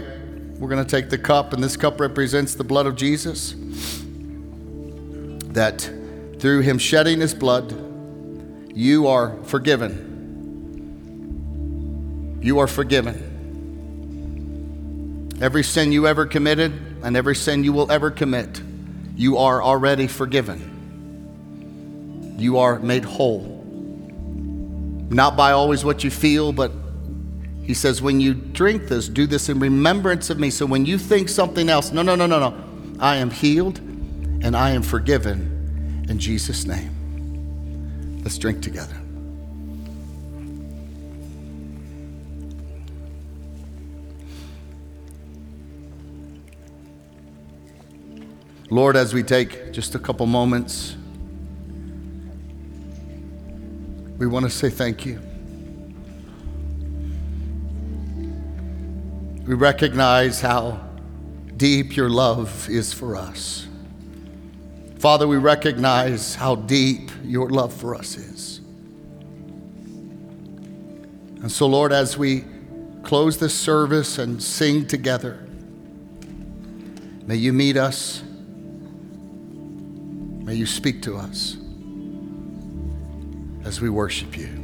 we're 0.57 0.69
going 0.69 0.83
to 0.83 0.89
take 0.89 1.09
the 1.09 1.17
cup, 1.17 1.53
and 1.53 1.63
this 1.63 1.77
cup 1.77 1.99
represents 1.99 2.55
the 2.55 2.63
blood 2.63 2.85
of 2.85 2.95
Jesus. 2.95 3.55
That 5.53 5.91
through 6.41 6.61
him 6.61 6.77
shedding 6.79 7.21
his 7.21 7.33
blood, 7.35 7.71
you 8.75 9.07
are 9.07 9.37
forgiven. 9.43 10.09
You 12.41 12.57
are 12.59 12.67
forgiven. 12.67 13.27
Every 15.39 15.63
sin 15.63 15.91
you 15.91 16.07
ever 16.07 16.25
committed 16.25 16.73
and 17.03 17.15
every 17.15 17.35
sin 17.35 17.63
you 17.63 17.73
will 17.73 17.91
ever 17.91 18.09
commit, 18.09 18.59
you 19.15 19.37
are 19.37 19.61
already 19.61 20.07
forgiven. 20.07 20.79
You 22.39 22.57
are 22.57 22.79
made 22.79 23.05
whole. 23.05 23.61
Not 25.11 25.37
by 25.37 25.51
always 25.51 25.85
what 25.85 26.03
you 26.03 26.09
feel, 26.09 26.51
but 26.53 26.71
he 27.61 27.75
says, 27.75 28.01
when 28.01 28.19
you 28.19 28.33
drink 28.33 28.87
this, 28.87 29.07
do 29.07 29.27
this 29.27 29.47
in 29.47 29.59
remembrance 29.59 30.31
of 30.31 30.39
me. 30.39 30.49
So 30.49 30.65
when 30.65 30.87
you 30.87 30.97
think 30.97 31.29
something 31.29 31.69
else, 31.69 31.91
no, 31.91 32.01
no, 32.01 32.15
no, 32.15 32.25
no, 32.25 32.39
no. 32.39 32.57
I 32.99 33.17
am 33.17 33.29
healed 33.29 33.77
and 33.77 34.55
I 34.55 34.71
am 34.71 34.81
forgiven 34.81 35.50
in 36.11 36.19
Jesus' 36.19 36.65
name. 36.65 38.21
Let's 38.21 38.37
drink 38.37 38.61
together. 38.61 38.95
Lord, 48.69 48.97
as 48.97 49.13
we 49.13 49.23
take 49.23 49.71
just 49.71 49.95
a 49.95 49.99
couple 49.99 50.25
moments, 50.25 50.97
we 54.17 54.27
want 54.27 54.43
to 54.43 54.49
say 54.49 54.69
thank 54.69 55.05
you. 55.05 55.19
We 59.47 59.55
recognize 59.55 60.41
how 60.41 60.81
deep 61.55 61.95
your 61.95 62.09
love 62.09 62.69
is 62.69 62.91
for 62.93 63.15
us. 63.15 63.67
Father, 65.01 65.27
we 65.27 65.37
recognize 65.37 66.35
how 66.35 66.53
deep 66.53 67.09
your 67.23 67.49
love 67.49 67.73
for 67.73 67.95
us 67.95 68.17
is. 68.17 68.59
And 71.41 71.51
so, 71.51 71.65
Lord, 71.65 71.91
as 71.91 72.19
we 72.19 72.45
close 73.01 73.39
this 73.39 73.55
service 73.55 74.19
and 74.19 74.43
sing 74.43 74.85
together, 74.85 75.39
may 77.25 77.35
you 77.35 77.51
meet 77.51 77.77
us. 77.77 78.21
May 80.43 80.53
you 80.53 80.67
speak 80.67 81.01
to 81.01 81.17
us 81.17 81.57
as 83.65 83.81
we 83.81 83.89
worship 83.89 84.37
you. 84.37 84.60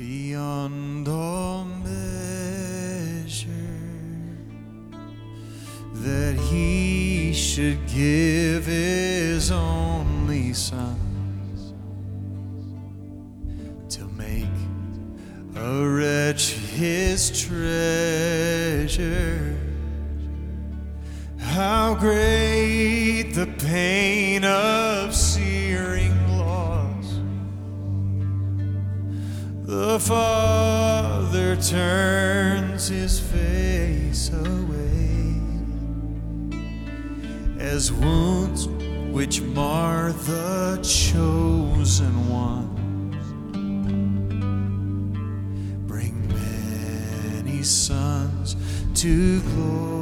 Beyond 0.00 1.06
all 1.08 1.64
measure, 1.84 3.46
that 5.92 6.34
He 6.50 7.34
should 7.34 7.86
give 7.86 8.64
His 8.64 9.50
only 9.50 10.54
Son 10.54 10.96
to 13.90 14.06
make 14.16 14.46
a 15.56 15.86
wretch 15.86 16.52
his 16.52 17.30
treasure. 17.46 18.78
How 21.38 21.94
great 21.94 23.32
the 23.34 23.48
pain 23.58 24.44
of 24.44 25.14
searing 25.14 25.29
The 29.70 30.00
Father 30.00 31.54
turns 31.54 32.88
his 32.88 33.20
face 33.20 34.32
away 34.32 35.36
as 37.56 37.92
wounds 37.92 38.66
which 39.12 39.40
mar 39.42 40.10
the 40.10 40.80
chosen 40.82 42.28
ones 42.28 43.14
bring 45.86 46.26
many 46.26 47.62
sons 47.62 48.56
to 49.00 49.40
glory. 49.42 49.99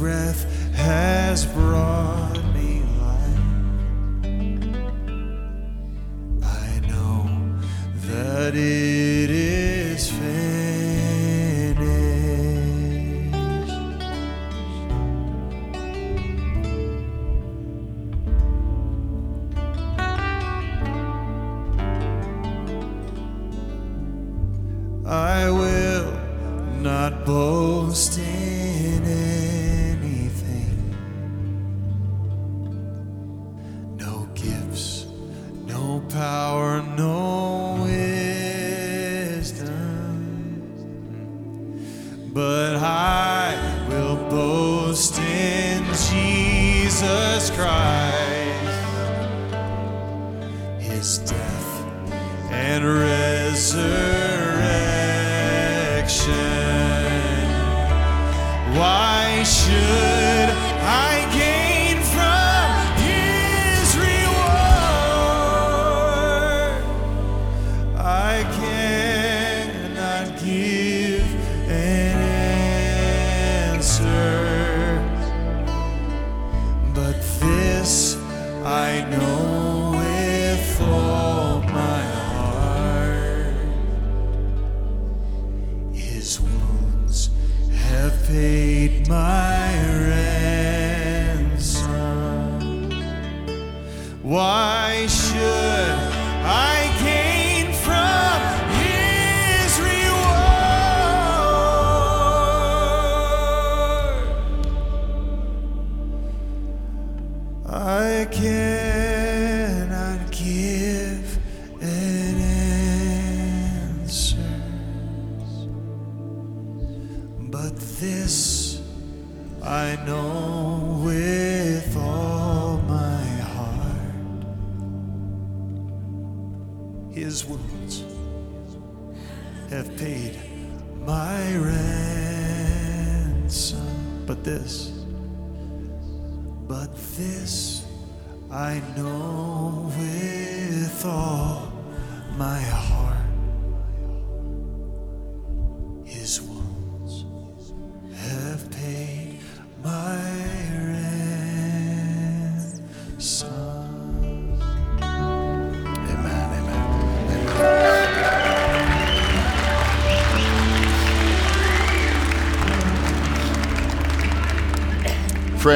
Breath 0.00 0.46
has 0.72 1.44
brought 1.44 2.42
me 2.54 2.82
life. 3.02 4.24
I 6.42 6.80
know 6.88 7.28
that 8.06 8.54
it 8.54 8.99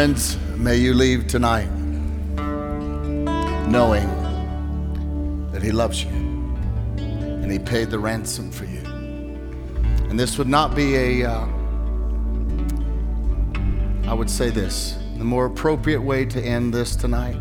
Friends, 0.04 0.36
may 0.58 0.76
you 0.76 0.92
leave 0.92 1.26
tonight 1.28 1.70
knowing 3.70 4.06
that 5.50 5.62
He 5.62 5.72
loves 5.72 6.04
you 6.04 6.10
and 6.10 7.50
He 7.50 7.58
paid 7.58 7.88
the 7.88 7.98
ransom 7.98 8.50
for 8.50 8.66
you. 8.66 8.82
And 10.10 10.20
this 10.20 10.36
would 10.36 10.46
not 10.46 10.74
be 10.76 10.94
a, 10.94 11.30
uh, 11.30 11.46
I 14.06 14.12
would 14.12 14.28
say 14.28 14.50
this, 14.50 14.98
the 15.16 15.24
more 15.24 15.46
appropriate 15.46 16.02
way 16.02 16.26
to 16.26 16.38
end 16.38 16.74
this 16.74 16.96
tonight 16.96 17.40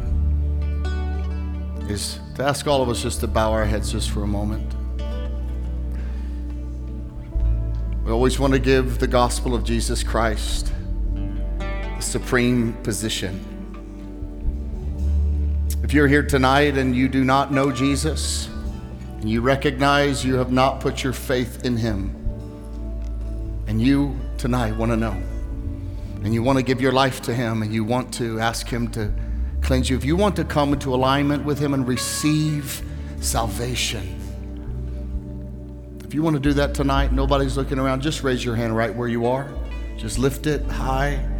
is 1.89 2.21
to 2.35 2.45
ask 2.45 2.65
all 2.65 2.81
of 2.81 2.87
us 2.87 3.01
just 3.01 3.19
to 3.19 3.27
bow 3.27 3.51
our 3.51 3.65
heads 3.65 3.91
just 3.91 4.09
for 4.09 4.23
a 4.23 4.27
moment. 4.27 4.73
We 8.05 8.11
always 8.13 8.39
want 8.39 8.53
to 8.53 8.59
give 8.59 8.99
the 8.99 9.07
gospel 9.07 9.53
of 9.53 9.65
Jesus 9.65 10.01
Christ 10.01 10.71
supreme 12.03 12.73
position. 12.83 13.39
If 15.83 15.93
you're 15.93 16.07
here 16.07 16.23
tonight 16.23 16.77
and 16.77 16.95
you 16.95 17.07
do 17.07 17.23
not 17.23 17.51
know 17.51 17.71
Jesus, 17.71 18.49
and 19.19 19.29
you 19.29 19.41
recognize 19.41 20.25
you 20.25 20.35
have 20.35 20.51
not 20.51 20.79
put 20.79 21.03
your 21.03 21.13
faith 21.13 21.65
in 21.65 21.77
him, 21.77 22.15
and 23.67 23.81
you 23.81 24.17
tonight 24.37 24.75
want 24.75 24.91
to 24.91 24.97
know, 24.97 25.15
and 26.23 26.33
you 26.33 26.43
want 26.43 26.57
to 26.57 26.63
give 26.63 26.79
your 26.81 26.91
life 26.91 27.21
to 27.21 27.33
him, 27.33 27.61
and 27.61 27.73
you 27.73 27.83
want 27.83 28.13
to 28.15 28.39
ask 28.39 28.67
him 28.67 28.89
to 28.91 29.13
cleanse 29.61 29.89
you, 29.89 29.97
if 29.97 30.05
you 30.05 30.15
want 30.15 30.35
to 30.35 30.43
come 30.43 30.73
into 30.73 30.93
alignment 30.93 31.43
with 31.45 31.59
him 31.59 31.73
and 31.73 31.87
receive 31.87 32.81
salvation, 33.19 34.19
if 36.03 36.13
you 36.13 36.21
want 36.21 36.35
to 36.35 36.39
do 36.39 36.53
that 36.53 36.75
tonight, 36.75 37.11
nobody's 37.11 37.57
looking 37.57 37.79
around, 37.79 38.01
just 38.01 38.21
raise 38.21 38.45
your 38.45 38.55
hand 38.55 38.77
right 38.77 38.93
where 38.93 39.07
you 39.07 39.25
are. 39.25 39.49
Just 39.97 40.19
lift 40.19 40.45
it 40.47 40.63
high. 40.65 41.32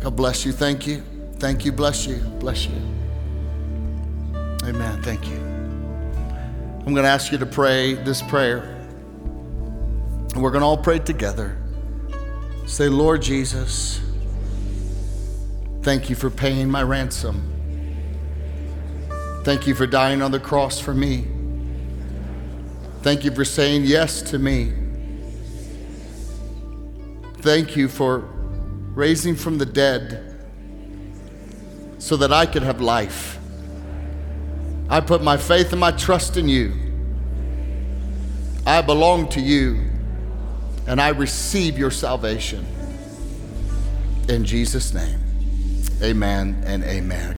God 0.00 0.16
bless 0.16 0.46
you. 0.46 0.52
Thank 0.52 0.86
you. 0.86 1.02
Thank 1.38 1.64
you. 1.66 1.72
Bless 1.72 2.06
you. 2.06 2.16
Bless 2.16 2.66
you. 2.66 2.76
Amen. 4.64 5.02
Thank 5.02 5.28
you. 5.28 5.36
I'm 5.36 6.94
going 6.94 7.04
to 7.04 7.10
ask 7.10 7.30
you 7.30 7.38
to 7.38 7.46
pray 7.46 7.94
this 7.94 8.22
prayer. 8.22 8.76
And 10.32 10.42
we're 10.42 10.50
going 10.50 10.62
to 10.62 10.66
all 10.66 10.78
pray 10.78 11.00
together. 11.00 11.58
Say, 12.66 12.88
Lord 12.88 13.20
Jesus, 13.20 14.00
thank 15.82 16.08
you 16.08 16.16
for 16.16 16.30
paying 16.30 16.70
my 16.70 16.82
ransom. 16.82 17.46
Thank 19.44 19.66
you 19.66 19.74
for 19.74 19.86
dying 19.86 20.22
on 20.22 20.30
the 20.30 20.40
cross 20.40 20.80
for 20.80 20.94
me. 20.94 21.26
Thank 23.02 23.24
you 23.24 23.32
for 23.32 23.44
saying 23.44 23.84
yes 23.84 24.22
to 24.22 24.38
me. 24.38 24.72
Thank 27.38 27.76
you 27.76 27.88
for 27.88 28.29
raising 29.00 29.34
from 29.34 29.56
the 29.56 29.64
dead 29.64 30.36
so 31.98 32.18
that 32.18 32.30
I 32.30 32.44
could 32.44 32.62
have 32.62 32.82
life. 32.82 33.38
I 34.90 35.00
put 35.00 35.22
my 35.22 35.38
faith 35.38 35.72
and 35.72 35.80
my 35.80 35.90
trust 35.92 36.36
in 36.36 36.50
you. 36.50 36.74
I 38.66 38.82
belong 38.82 39.30
to 39.30 39.40
you, 39.40 39.88
and 40.86 41.00
I 41.00 41.08
receive 41.08 41.78
your 41.78 41.90
salvation. 41.90 42.66
In 44.28 44.44
Jesus' 44.44 44.92
name, 44.92 45.18
amen 46.02 46.62
and 46.66 46.84
amen. 46.84 47.20